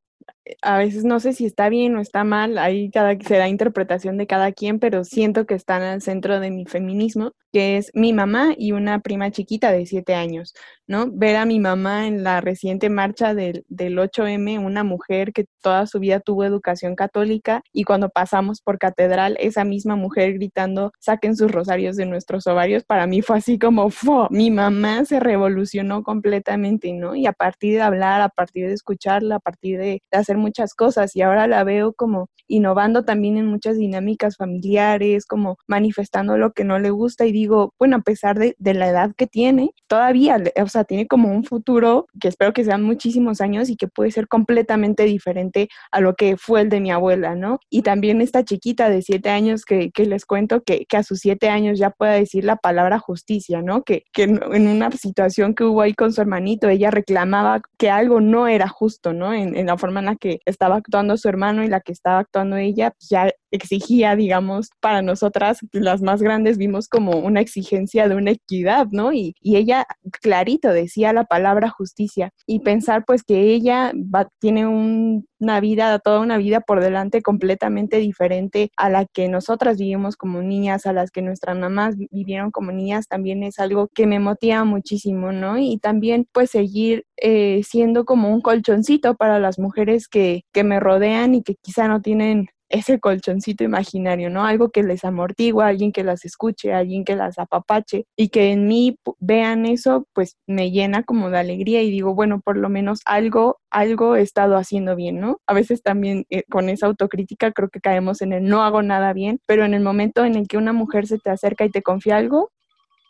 [0.62, 4.16] a veces no sé si está bien o está mal, ahí cada, se da interpretación
[4.18, 7.32] de cada quien, pero siento que están al centro de mi feminismo.
[7.52, 10.54] que es mi mamá y una prima chiquita de siete años,
[10.86, 11.10] ¿no?
[11.10, 15.86] Ver a mi mamá en la reciente marcha del, del 8M, una mujer que toda
[15.86, 21.36] su vida tuvo educación católica y cuando pasamos por catedral, esa misma mujer gritando, saquen
[21.36, 23.90] sus rosarios de nuestros ovarios, para mí fue así como,
[24.30, 27.14] mi mamá se revolucionó completamente, ¿no?
[27.16, 30.74] Y a partir de hablar, a partir de escucharla, a partir de, de hacer muchas
[30.74, 36.52] cosas y ahora la veo como innovando también en muchas dinámicas familiares, como manifestando lo
[36.52, 40.42] que no le gusta y digo, bueno, a pesar de, la edad que tiene, todavía,
[40.62, 44.10] o sea, tiene como un futuro que espero que sean muchísimos años y que puede
[44.10, 47.58] ser completamente diferente a lo que fue el de mi abuela, ¿no?
[47.68, 51.78] Y también esta chiquita de siete años que, les cuento que, a sus siete años
[51.78, 53.82] ya pueda decir la palabra justicia, ¿no?
[53.82, 58.48] Que, en una situación que hubo ahí con su hermanito, ella reclamaba que algo no
[58.48, 59.32] era justo, ¿no?
[59.32, 62.20] En, en la forma en la que estaba actuando su hermano y la que estaba
[62.20, 68.08] actuando ella, pues ya exigía, digamos, para nosotras, las más grandes, vimos como una exigencia
[68.08, 69.12] de una equidad, ¿no?
[69.12, 69.84] Y, ella
[70.22, 73.92] clarito decía la palabra justicia y pensar pues que ella
[74.38, 80.16] tiene una vida, toda una vida por delante completamente diferente a la que nosotras vivimos
[80.16, 84.18] como niñas, a las que nuestras mamás vivieron como niñas, también es algo que me
[84.18, 85.58] motiva muchísimo, ¿no?
[85.58, 90.80] Y también pues seguir eh, siendo como un colchoncito para las mujeres que, que me
[90.80, 94.46] rodean y que quizá no tienen ese colchoncito imaginario, ¿no?
[94.46, 98.66] Algo que les amortigua, alguien que las escuche, alguien que las apapache y que en
[98.68, 103.00] mí vean eso, pues me llena como de alegría y digo, bueno, por lo menos
[103.04, 105.40] algo, algo he estado haciendo bien, ¿no?
[105.46, 109.12] A veces también eh, con esa autocrítica creo que caemos en el no hago nada
[109.12, 111.82] bien, pero en el momento en el que una mujer se te acerca y te
[111.82, 112.52] confía algo,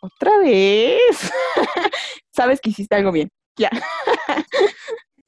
[0.01, 1.31] otra vez,
[2.31, 3.69] sabes que hiciste algo bien, ya.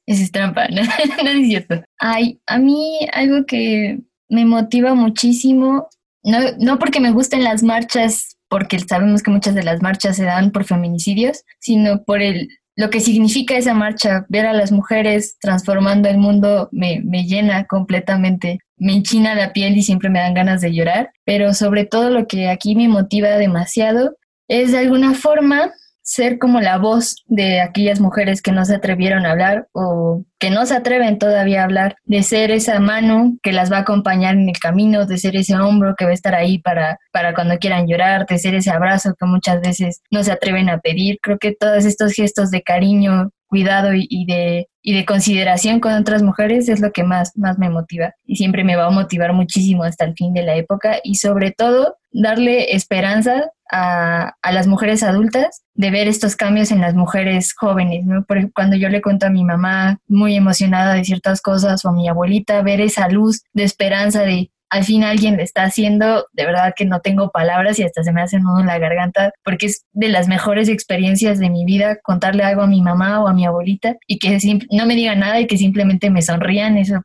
[0.06, 1.82] Eso es trampa, no es cierto.
[1.98, 5.88] Ay, a mí algo que me motiva muchísimo,
[6.22, 10.24] no, no porque me gusten las marchas, porque sabemos que muchas de las marchas se
[10.24, 15.36] dan por feminicidios, sino por el, lo que significa esa marcha, ver a las mujeres
[15.40, 20.34] transformando el mundo me, me llena completamente, me enchina la piel y siempre me dan
[20.34, 24.16] ganas de llorar, pero sobre todo lo que aquí me motiva demasiado
[24.48, 25.72] es de alguna forma
[26.04, 30.50] ser como la voz de aquellas mujeres que no se atrevieron a hablar o que
[30.50, 34.34] no se atreven todavía a hablar, de ser esa mano que las va a acompañar
[34.34, 37.56] en el camino, de ser ese hombro que va a estar ahí para, para cuando
[37.56, 41.18] quieran llorar, de ser ese abrazo que muchas veces no se atreven a pedir.
[41.22, 46.24] Creo que todos estos gestos de cariño, cuidado y, de, y de consideración con otras
[46.24, 50.04] mujeres es lo que más, me motiva y siempre me va a motivar muchísimo hasta
[50.04, 55.92] el fin de la época y sobre todo darle esperanza a, las mujeres adultas de
[55.92, 58.04] ver estos cambios en las mujeres jóvenes,
[58.52, 62.08] cuando yo le cuento a mi mamá muy emocionada de ciertas cosas o a mi
[62.08, 66.74] abuelita, ver esa luz de esperanza de al fin alguien le está haciendo, de verdad
[66.76, 69.84] que no tengo palabras y hasta se me hace nudo en la garganta, porque es
[69.92, 73.46] de las mejores experiencias de mi vida contarle algo a mi mamá o a mi
[73.46, 74.38] abuelita y que
[74.70, 77.02] no me digan nada y que simplemente me sonrían, eso,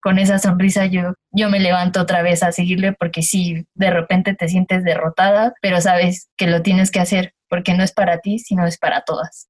[0.00, 4.34] con esa sonrisa yo, yo me levanto otra vez a seguirle porque sí, de repente
[4.34, 8.38] te sientes derrotada, pero sabes que lo tienes que hacer porque no es para ti,
[8.38, 9.48] sino es para todas.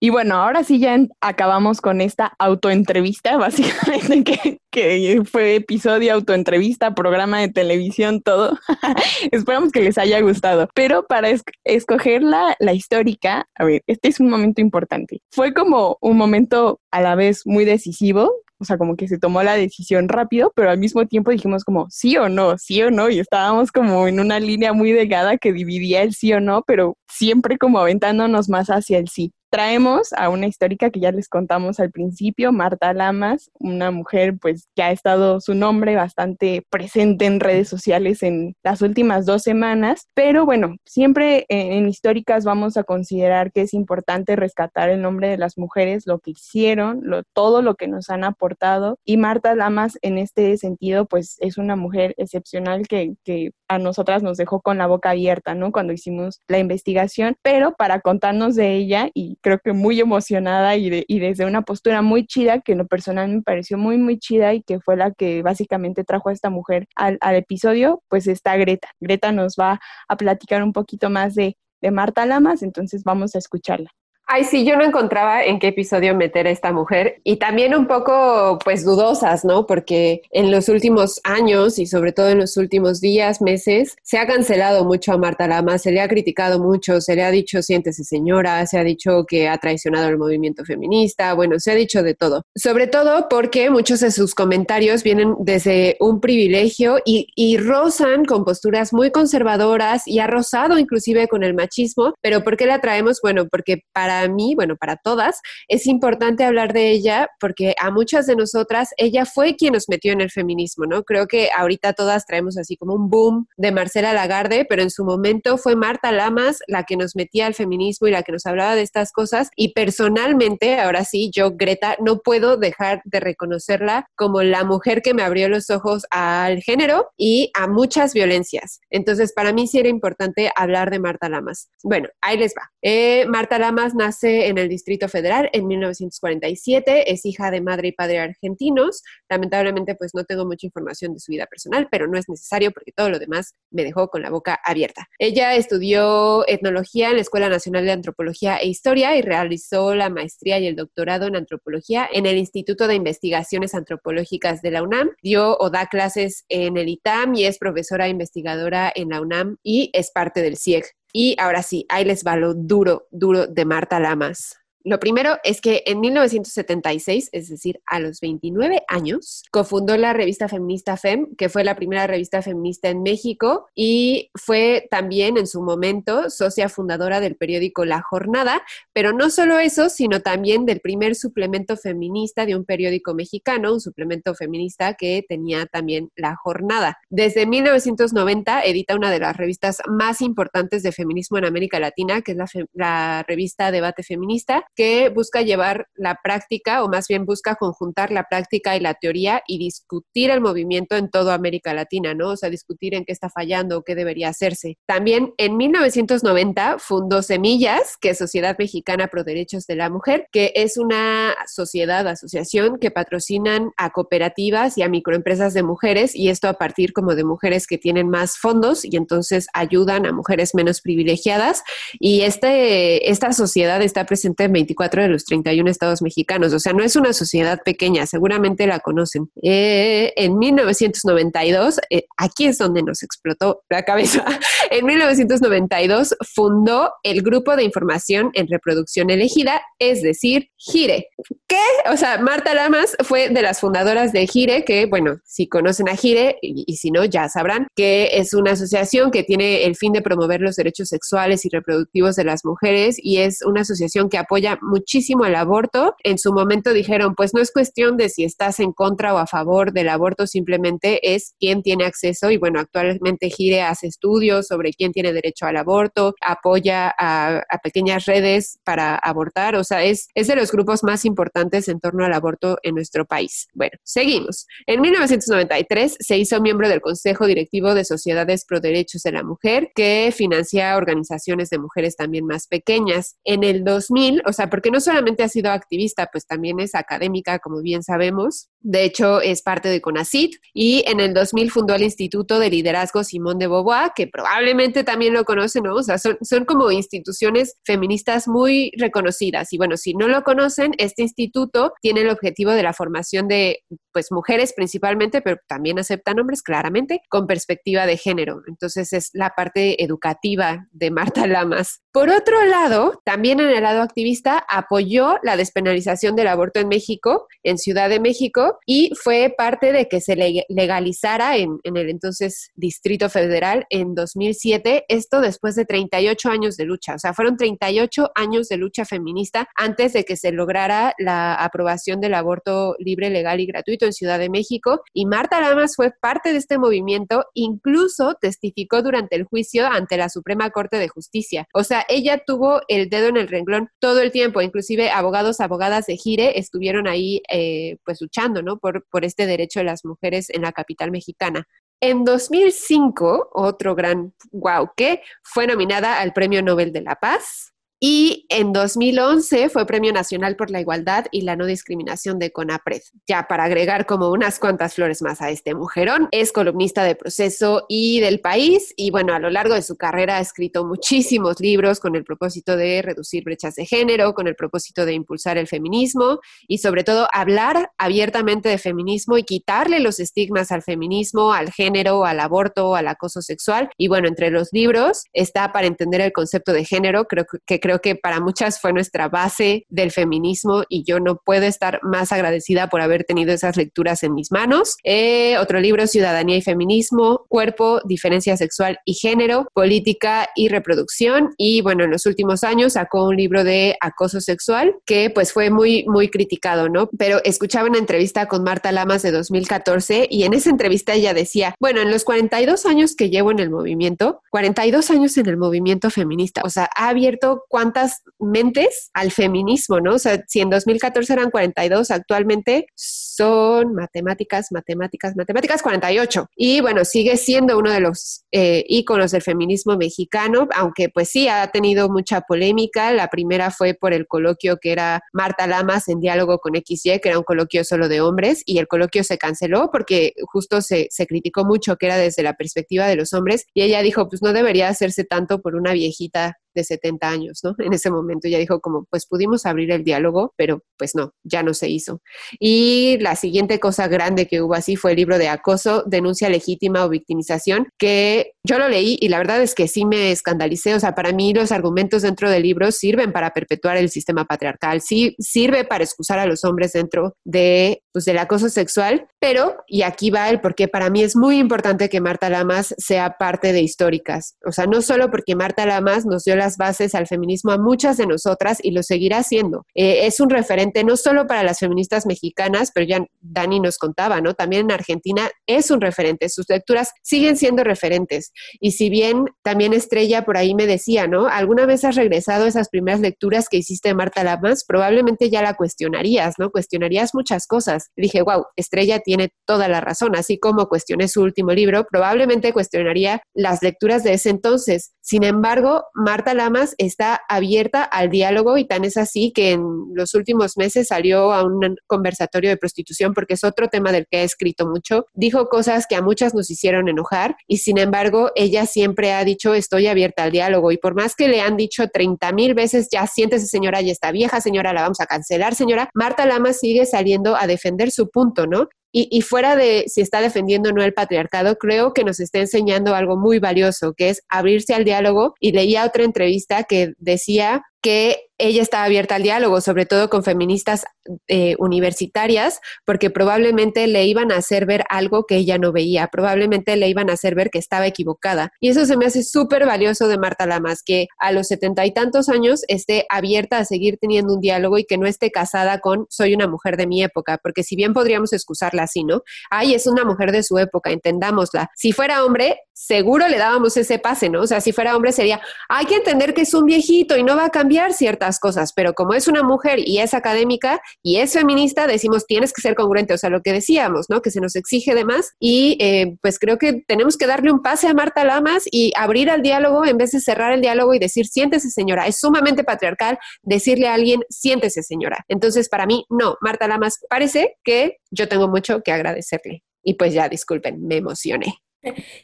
[0.00, 6.94] Y bueno, ahora sí ya acabamos con esta autoentrevista, básicamente que, que fue episodio, autoentrevista,
[6.94, 8.56] programa de televisión, todo.
[9.32, 10.68] Esperamos que les haya gustado.
[10.74, 11.28] Pero para
[11.64, 15.20] escoger la, la histórica, a ver, este es un momento importante.
[15.32, 18.30] Fue como un momento a la vez muy decisivo,
[18.60, 21.86] o sea, como que se tomó la decisión rápido, pero al mismo tiempo dijimos como
[21.90, 25.52] sí o no, sí o no, y estábamos como en una línea muy delgada que
[25.52, 30.28] dividía el sí o no, pero siempre como aventándonos más hacia el sí traemos a
[30.28, 34.90] una histórica que ya les contamos al principio, Marta Lamas, una mujer pues que ha
[34.90, 40.76] estado su nombre bastante presente en redes sociales en las últimas dos semanas, pero bueno,
[40.84, 46.06] siempre en, históricas vamos a considerar que es importante rescatar el nombre de las mujeres,
[46.06, 50.56] lo que hicieron, lo, todo lo que nos han aportado y Marta Lamas en este
[50.56, 55.10] sentido pues es una mujer excepcional que, que a nosotras nos dejó con la boca
[55.10, 55.72] abierta, ¿no?
[55.72, 60.90] Cuando hicimos la investigación, pero para contarnos de ella y creo que muy emocionada y,
[61.20, 64.62] desde una postura muy chida, que en lo personal me pareció muy, muy chida y
[64.62, 68.88] que fue la que básicamente trajo a esta mujer al, episodio, pues está Greta.
[69.00, 73.38] Greta nos va a platicar un poquito más de, de Marta Lamas, entonces vamos a
[73.38, 73.90] escucharla.
[74.30, 77.86] Ay, sí, yo no encontraba en qué episodio meter a esta mujer y también un
[77.86, 79.66] poco, pues, dudosas, ¿no?
[79.66, 84.26] Porque en los últimos años y sobre todo en los últimos días, meses, se ha
[84.26, 88.04] cancelado mucho a Marta Lama, se le ha criticado mucho, se le ha dicho siéntese
[88.04, 92.12] señora, se ha dicho que ha traicionado el movimiento feminista, bueno, se ha dicho de
[92.12, 92.42] todo.
[92.54, 98.44] Sobre todo porque muchos de sus comentarios vienen desde un privilegio y, y rozan con
[98.44, 103.20] posturas muy conservadoras y ha rozado inclusive con el machismo, pero ¿por qué la traemos?
[103.22, 108.26] Bueno, porque para mí, bueno, para todas, es importante hablar de ella porque a muchas
[108.26, 111.04] de nosotras ella fue quien nos metió en el feminismo, ¿no?
[111.04, 115.04] Creo que ahorita todas traemos así como un boom de Marcela Lagarde, pero en su
[115.04, 118.74] momento fue Marta Lamas la que nos metía al feminismo y la que nos hablaba
[118.74, 124.42] de estas cosas y personalmente, ahora sí, yo, Greta, no puedo dejar de reconocerla como
[124.42, 128.80] la mujer que me abrió los ojos al género y a muchas violencias.
[128.90, 131.70] Entonces, para mí sí era importante hablar de Marta Lamas.
[131.82, 132.70] Bueno, ahí les va.
[132.82, 137.92] Eh, Marta Lamas nace en el Distrito Federal en 1947, es hija de madre y
[137.92, 139.02] padre argentinos.
[139.28, 142.92] Lamentablemente, pues no tengo mucha información de su vida personal, pero no es necesario porque
[142.92, 145.08] todo lo demás me dejó con la boca abierta.
[145.18, 150.58] Ella estudió etnología en la Escuela Nacional de Antropología e Historia y realizó la maestría
[150.58, 155.10] y el doctorado en antropología en el Instituto de Investigaciones Antropológicas de la UNAM.
[155.22, 159.90] Dio o da clases en el ITAM y es profesora investigadora en la UNAM y
[159.92, 160.97] es parte del CIEG.
[161.12, 164.57] Y ahora sí, ahí les va lo duro, duro de Marta Lamas.
[164.84, 170.48] Lo primero es que en 1976, es decir, a los 29 años, cofundó la revista
[170.48, 175.62] feminista FEM, que fue la primera revista feminista en México y fue también en su
[175.62, 178.62] momento socia fundadora del periódico La Jornada,
[178.92, 183.80] pero no solo eso, sino también del primer suplemento feminista de un periódico mexicano, un
[183.80, 186.98] suplemento feminista que tenía también La Jornada.
[187.10, 192.32] Desde 1990 edita una de las revistas más importantes de feminismo en América Latina, que
[192.32, 192.38] es
[192.72, 198.24] la, revista Debate Feminista, que busca llevar la práctica, o más bien busca conjuntar la
[198.24, 202.30] práctica y la teoría y discutir el movimiento en toda América Latina, ¿no?
[202.30, 204.78] O sea, discutir en qué está fallando, qué debería hacerse.
[204.86, 210.52] También en 1990 fundó Semillas, que es Sociedad Mexicana Pro Derechos de la Mujer, que
[210.54, 216.48] es una sociedad, asociación que patrocinan a cooperativas y a microempresas de mujeres, y esto
[216.48, 220.80] a partir como de mujeres que tienen más fondos y entonces ayudan a mujeres menos
[220.80, 221.62] privilegiadas.
[221.98, 226.52] Y este, esta sociedad está presente en 24 de los 31 estados mexicanos.
[226.52, 229.30] O sea, no es una sociedad pequeña, seguramente la conocen.
[229.42, 234.24] Eh, en 1992, eh, aquí es donde nos explotó la cabeza.
[234.70, 241.08] En 1992 fundó el Grupo de Información en Reproducción Elegida, es decir, GIRE.
[241.46, 241.56] ¿Qué?
[241.90, 245.96] O sea, Marta Lamas fue de las fundadoras de GIRE, que, bueno, si conocen a
[245.96, 249.92] GIRE y, y si no, ya sabrán que es una asociación que tiene el fin
[249.92, 254.18] de promover los derechos sexuales y reproductivos de las mujeres y es una asociación que
[254.18, 255.94] apoya muchísimo el aborto.
[256.04, 259.26] En su momento dijeron, pues no es cuestión de si estás en contra o a
[259.26, 262.30] favor del aborto, simplemente es quién tiene acceso.
[262.30, 268.06] Y bueno, actualmente Gire hace estudios sobre quién tiene derecho al aborto, apoya a, pequeñas
[268.06, 272.12] redes para abortar, o sea, es, es de los grupos más importantes en torno al
[272.12, 273.48] aborto en nuestro país.
[273.52, 274.46] Bueno, seguimos.
[274.66, 279.70] En 1993 se hizo miembro del Consejo Directivo de Sociedades Pro Derechos de la Mujer,
[279.74, 283.16] que financia organizaciones de mujeres también más pequeñas.
[283.24, 287.60] En el 2000, o porque no solamente ha sido activista, pues también es académica, como
[287.60, 288.48] bien sabemos.
[288.60, 293.04] De hecho, es parte de CONACIT y en el 2000 fundó el Instituto de Liderazgo
[293.04, 295.74] Simón de Beauvoir, que probablemente también lo conocen, ¿no?
[295.74, 299.52] O sea, son, son como instituciones feministas muy reconocidas.
[299.52, 303.64] Y bueno, si no lo conocen, este instituto tiene el objetivo de la formación de,
[303.92, 308.42] pues, mujeres principalmente, pero también aceptan hombres, claramente, con perspectiva de género.
[308.46, 311.80] Entonces, es la parte educativa de Marta Lamas.
[311.92, 317.26] Por otro lado, también en el lado activista, apoyó la despenalización del aborto en México,
[317.42, 320.16] en Ciudad de México, y fue parte de que se
[320.48, 326.94] legalizara en, el entonces Distrito Federal en 2007, esto después de 38 años de lucha,
[326.94, 332.00] o sea, fueron 38 años de lucha feminista antes de que se lograra la aprobación
[332.00, 336.32] del aborto libre, legal y gratuito en Ciudad de México, y Marta Lamas fue parte
[336.32, 341.64] de este movimiento, incluso testificó durante el juicio ante la Suprema Corte de Justicia, o
[341.64, 345.96] sea, ella tuvo el dedo en el renglón todo el tiempo, inclusive abogados, abogadas de
[345.96, 348.58] Gire estuvieron ahí eh, pues luchando, ¿no?
[348.58, 351.46] Por, por este derecho de las mujeres en la capital mexicana.
[351.80, 358.26] En 2005, otro gran wow que fue nominada al Premio Nobel de la Paz y
[358.28, 362.82] en 2011 fue Premio Nacional por la Igualdad y la No Discriminación de CONAPRED.
[363.06, 367.66] Ya para agregar como unas cuantas flores más a este mujerón, es columnista de Proceso
[367.68, 371.78] y del País y bueno, a lo largo de su carrera ha escrito muchísimos libros
[371.78, 376.18] con el propósito de reducir brechas de género, con el propósito de impulsar el feminismo
[376.48, 382.04] y sobre todo hablar abiertamente de feminismo y quitarle los estigmas al feminismo, al género,
[382.04, 383.70] al aborto, al acoso sexual.
[383.76, 387.80] Y bueno, entre los libros está para entender el concepto de género, creo que creo
[387.82, 392.68] que para muchas fue nuestra base del feminismo y yo no puedo estar más agradecida
[392.68, 394.76] por haber tenido esas lecturas en mis manos.
[394.84, 401.34] Eh, otro libro, Ciudadanía y Feminismo, Cuerpo, Diferencia Sexual y Género, Política y Reproducción.
[401.36, 405.50] Y bueno, en los últimos años sacó un libro de acoso sexual que pues fue
[405.50, 406.88] muy, muy criticado, ¿no?
[406.96, 411.54] Pero escuchaba una entrevista con Marta Lamas de 2014 y en esa entrevista ella decía,
[411.60, 415.90] bueno, en los 42 años que llevo en el movimiento, 42 años en el movimiento
[415.90, 419.94] feminista, o sea, ha abierto cuántas mentes al feminismo, ¿no?
[419.94, 426.30] O sea, si en 2014 eran 42, actualmente son matemáticas, matemáticas, matemáticas 48.
[426.36, 431.26] Y bueno, sigue siendo uno de los eh, íconos del feminismo mexicano, aunque pues sí
[431.26, 432.92] ha tenido mucha polémica.
[432.92, 437.08] La primera fue por el coloquio que era Marta Lamas en diálogo con XY, que
[437.08, 441.08] era un coloquio solo de hombres, y el coloquio se canceló porque justo se, se
[441.08, 444.32] criticó mucho que era desde la perspectiva de los hombres, y ella dijo, pues no
[444.32, 447.54] debería hacerse tanto por una viejita de 70 años, ¿no?
[447.68, 451.42] En ese momento ya dijo como, pues pudimos abrir el diálogo, pero pues no, ya
[451.42, 452.00] no se hizo.
[452.38, 456.84] Y la siguiente cosa grande que hubo así fue el libro de acoso, denuncia legítima
[456.84, 460.80] o victimización, que yo lo leí y la verdad es que sí me escandalicé, o
[460.80, 465.14] sea, para mí los argumentos dentro del libro sirven para perpetuar el sistema patriarcal, sí
[465.18, 470.10] sirve para excusar a los hombres dentro de, pues, del acoso sexual, pero, y aquí
[470.10, 474.36] va el porque para mí es muy importante que Marta Lamas sea parte de históricas,
[474.46, 477.98] o sea, no solo porque Marta Lamas nos dio las bases al feminismo a muchas
[477.98, 479.66] de nosotras y lo seguirá haciendo.
[479.74, 484.22] Eh, es un referente no solo para las feministas mexicanas, pero ya Dani nos contaba,
[484.22, 484.32] ¿no?
[484.32, 488.32] También en Argentina es un referente, sus lecturas siguen siendo referentes.
[488.60, 491.28] Y si bien también Estrella por ahí me decía, ¿no?
[491.28, 494.64] ¿Alguna vez has regresado a esas primeras lecturas que hiciste de Marta Lamas?
[494.66, 496.50] Probablemente ya la cuestionarías, ¿no?
[496.50, 497.90] Cuestionarías muchas cosas.
[497.94, 503.20] dije, wow, Estrella tiene toda la razón, así como cuestioné su último libro, probablemente cuestionaría
[503.34, 504.92] las lecturas de ese entonces.
[505.08, 510.14] Sin embargo, Marta Lamas está abierta al diálogo y tan es así que en los
[510.14, 514.22] últimos meses salió a un conversatorio de prostitución porque es otro tema del que ha
[514.22, 515.06] escrito mucho.
[515.14, 519.54] Dijo cosas que a muchas nos hicieron enojar y sin embargo ella siempre ha dicho
[519.54, 523.06] estoy abierta al diálogo y por más que le han dicho 30 mil veces ya
[523.06, 527.34] siéntese señora y esta vieja señora la vamos a cancelar señora, Marta Lamas sigue saliendo
[527.34, 528.68] a defender su punto, ¿no?
[528.90, 532.94] Y, fuera de si está defendiendo o no el patriarcado, creo que nos está enseñando
[532.94, 535.34] algo muy valioso, que es abrirse al diálogo.
[535.40, 540.22] Y leía otra entrevista que decía que ella estaba abierta al diálogo, sobre todo con
[540.22, 540.84] feministas
[541.26, 546.76] eh, universitarias, porque probablemente le iban a hacer ver algo que ella no veía, probablemente
[546.76, 548.52] le iban a hacer ver que estaba equivocada.
[548.60, 551.92] Y eso se me hace súper valioso de Marta Lamas, que a los setenta y
[551.92, 556.06] tantos años esté abierta a seguir teniendo un diálogo y que no esté casada con
[556.08, 559.22] soy una mujer de mi época, porque si bien podríamos excusarla así, ¿no?
[559.50, 561.70] Ay, es una mujer de su época, entendámosla.
[561.74, 564.42] Si fuera hombre, seguro le dábamos ese pase, ¿no?
[564.42, 567.34] O sea, si fuera hombre sería, hay que entender que es un viejito y no
[567.34, 571.32] va a cambiar ciertas cosas, pero como es una mujer y es académica y es
[571.32, 574.22] feminista, decimos, tienes que ser congruente, o sea, lo que decíamos, ¿no?
[574.22, 577.62] Que se nos exige de más y eh, pues creo que tenemos que darle un
[577.62, 580.98] pase a Marta Lamas y abrir al diálogo en vez de cerrar el diálogo y
[580.98, 585.24] decir, siéntese señora, es sumamente patriarcal decirle a alguien, siéntese señora.
[585.28, 589.62] Entonces, para mí, no, Marta Lamas parece que yo tengo mucho que agradecerle.
[589.82, 591.54] Y pues ya, disculpen, me emocioné.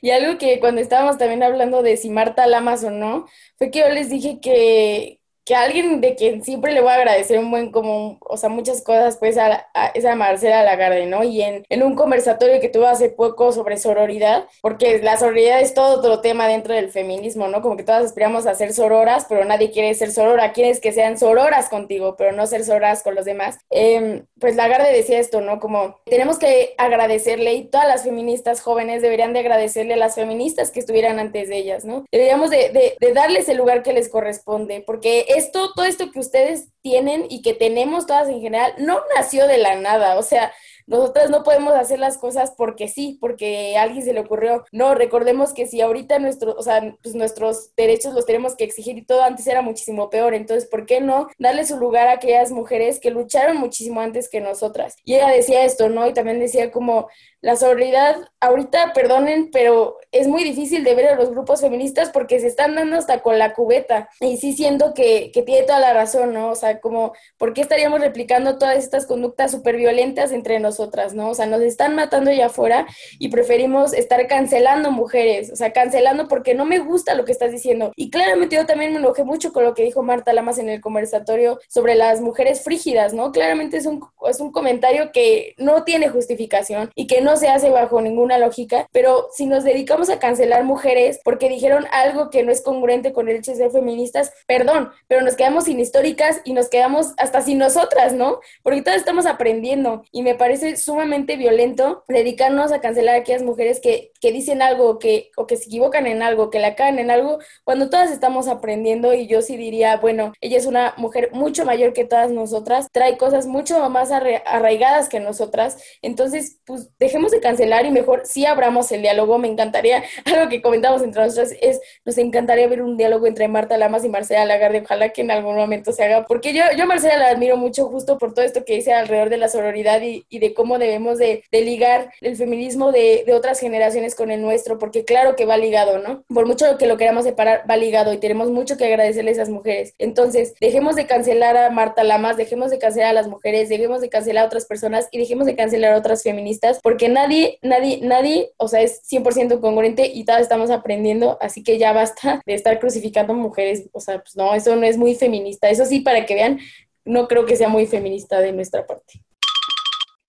[0.01, 3.27] Y algo que cuando estábamos también hablando de si Marta Lamas o no,
[3.57, 7.39] fue que yo les dije que, que alguien de quien siempre le voy a agradecer
[7.39, 11.23] un buen como, o sea, muchas cosas, pues a, es a Marcela Lagarde, ¿no?
[11.23, 15.75] Y en, en, un conversatorio que tuve hace poco sobre sororidad, porque la sororidad es
[15.75, 17.61] todo otro tema dentro del feminismo, ¿no?
[17.61, 21.19] Como que todas aspiramos a ser sororas, pero nadie quiere ser sorora, quieres que sean
[21.19, 23.59] sororas contigo, pero no ser sororas con los demás.
[23.71, 25.61] Eh, pues Lagarde decía esto, ¿no?
[25.61, 30.71] Como tenemos que agradecerle y todas las feministas jóvenes deberían de agradecerle a las feministas
[30.71, 32.07] que estuvieran antes de ellas, ¿no?
[32.11, 36.21] Deberíamos de, de, de darles el lugar que les corresponde, porque esto, todo esto que
[36.21, 40.53] ustedes tienen y que tenemos todas en general, no nació de la nada, o sea,
[40.87, 44.65] nosotras no podemos hacer las cosas porque sí, porque a alguien se le ocurrió.
[44.71, 48.99] No, recordemos que si ahorita nuestro, o sea, pues nuestros derechos los tenemos que exigir
[48.99, 52.51] y todo antes era muchísimo peor, entonces, ¿por qué no darle su lugar a aquellas
[52.51, 54.97] mujeres que lucharon muchísimo antes que nosotras?
[55.05, 56.07] Y ella decía esto, ¿no?
[56.07, 57.09] Y también decía como
[57.45, 62.41] la sororidad, ahorita, perdonen, pero es muy difícil de ver a los grupos feministas porque
[62.41, 64.09] se están dando hasta con la cubeta.
[64.19, 66.49] Y sí siento que, que tiene toda la razón, ¿no?
[66.49, 71.29] O sea, como, ¿por qué estaríamos replicando todas estas conductas súper violentas entre nosotras, ¿no?
[71.29, 72.87] O sea, nos están matando allá afuera
[73.19, 77.53] y preferimos estar cancelando mujeres, o sea, cancelando porque no me gusta lo que estás
[77.53, 77.93] diciendo.
[77.95, 80.81] Y claramente yo también me enojé mucho con lo que dijo Marta Lamas en el
[80.81, 83.33] conversatorio sobre las mujeres frígidas, ¿no?
[83.33, 87.71] Claramente es un, es un comentario que no tiene justificación y que no se hace
[87.71, 92.53] bajo ninguna lógica, pero si nos dedicamos a cancelar mujeres porque dijeron algo que no
[92.53, 96.53] es congruente con el hecho de ser feministas, perdón, pero nos quedamos sin históricas y
[96.53, 98.41] nos quedamos hasta sin nosotras, ¿no?
[98.63, 103.81] Porque todas estamos aprendiendo y me parece sumamente violento dedicarnos a cancelar a aquellas mujeres
[103.81, 107.11] que, que dicen algo que, o que se equivocan en algo, que la caen en
[107.11, 111.65] algo, cuando todas estamos aprendiendo y yo sí diría, bueno, ella es una mujer mucho
[111.65, 117.41] mayor que todas nosotras, trae cosas mucho más arraigadas que nosotras, entonces, pues dejemos de
[117.41, 119.39] cancelar y mejor si abramos el diálogo.
[119.39, 123.77] Me encantaría, algo que comentamos entre nosotros es, nos encantaría ver un diálogo entre Marta
[123.77, 124.83] Lamas y Marcela Lagarde.
[124.85, 128.19] Ojalá que en algún momento se haga, porque yo, yo Marcela la admiro mucho justo
[128.19, 131.45] por todo esto que dice alrededor de la sororidad y, y de cómo debemos de,
[131.51, 135.57] de ligar el feminismo de, de, otras generaciones con el nuestro, porque claro que va
[135.57, 136.25] ligado, ¿no?
[136.33, 139.49] Por mucho que lo queramos separar, va ligado y tenemos mucho que agradecerle a esas
[139.49, 139.95] mujeres.
[139.99, 144.09] Entonces, dejemos de cancelar a Marta Lamas, dejemos de cancelar a las mujeres, dejemos de
[144.09, 148.53] cancelar a otras personas y dejemos de cancelar a otras feministas, porque nadie, nadie, nadie,
[148.59, 152.79] o sea, es 100% congruente y todas estamos aprendiendo, así que ya basta de estar
[152.79, 156.35] crucificando mujeres, o sea, pues no, eso no es muy feminista, eso sí, para que
[156.35, 156.59] vean,
[157.07, 159.23] no creo que sea muy feminista de nuestra parte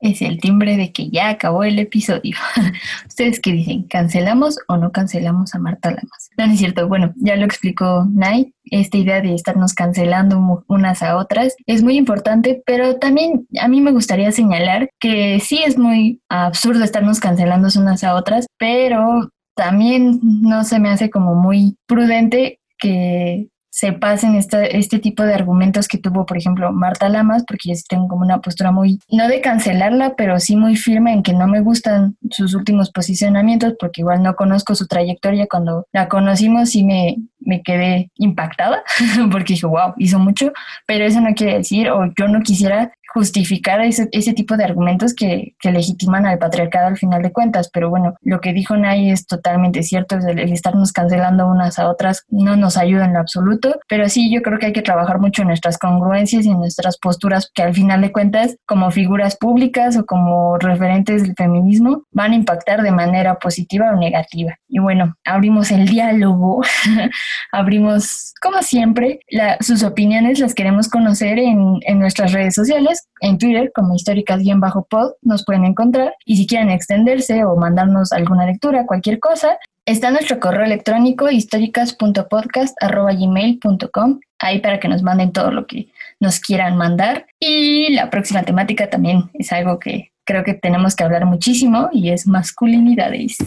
[0.09, 2.35] es el timbre de que ya acabó el episodio.
[3.07, 3.83] ¿Ustedes qué dicen?
[3.83, 6.29] ¿Cancelamos o no cancelamos a Marta Lamas?
[6.37, 6.87] No, es cierto.
[6.87, 8.53] Bueno, ya lo explicó Nay.
[8.65, 13.81] Esta idea de estarnos cancelando unas a otras es muy importante, pero también a mí
[13.81, 20.19] me gustaría señalar que sí es muy absurdo estarnos cancelando unas a otras, pero también
[20.21, 25.97] no se me hace como muy prudente que se pasen este tipo de argumentos que
[25.97, 29.41] tuvo, por ejemplo, Marta Lamas, porque yo sí tengo como una postura muy, no de
[29.41, 34.23] cancelarla, pero sí muy firme en que no me gustan sus últimos posicionamientos, porque igual
[34.23, 35.47] no conozco su trayectoria.
[35.51, 38.81] Cuando la conocimos sí me, me quedé impactada,
[39.29, 40.53] porque dije, wow, hizo mucho,
[40.87, 45.13] pero eso no quiere decir, o yo no quisiera justificar ese, ese tipo de argumentos
[45.13, 47.69] que, que, legitiman al patriarcado al final de cuentas.
[47.71, 51.89] Pero bueno, lo que dijo Nay es totalmente cierto, el, el, estarnos cancelando unas a
[51.89, 55.19] otras no nos ayuda en lo absoluto, pero sí yo creo que hay que trabajar
[55.19, 59.37] mucho en nuestras congruencias y en nuestras posturas que al final de cuentas, como figuras
[59.37, 64.57] públicas o como referentes del feminismo, van a impactar de manera positiva o negativa.
[64.67, 66.63] Y bueno, abrimos el diálogo,
[67.53, 73.37] abrimos, como siempre, la, sus opiniones las queremos conocer en, en nuestras redes sociales en
[73.37, 79.19] Twitter como históricas-pod nos pueden encontrar y si quieren extenderse o mandarnos alguna lectura, cualquier
[79.19, 85.87] cosa, está nuestro correo electrónico históricas.podcast.gmail.com ahí para que nos manden todo lo que
[86.19, 91.03] nos quieran mandar y la próxima temática también es algo que creo que tenemos que
[91.03, 93.37] hablar muchísimo y es masculinidades.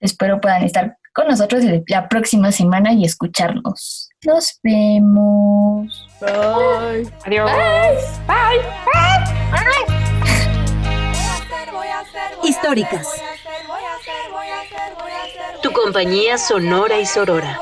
[0.00, 4.10] Espero puedan estar con nosotros la próxima semana y escucharnos.
[4.26, 6.04] Nos vemos.
[6.20, 7.06] Bye.
[7.24, 7.50] Adiós.
[8.26, 8.58] Bye.
[9.52, 9.66] Bye.
[12.42, 13.06] Históricas.
[15.62, 17.60] Tu compañía sonora y sorora.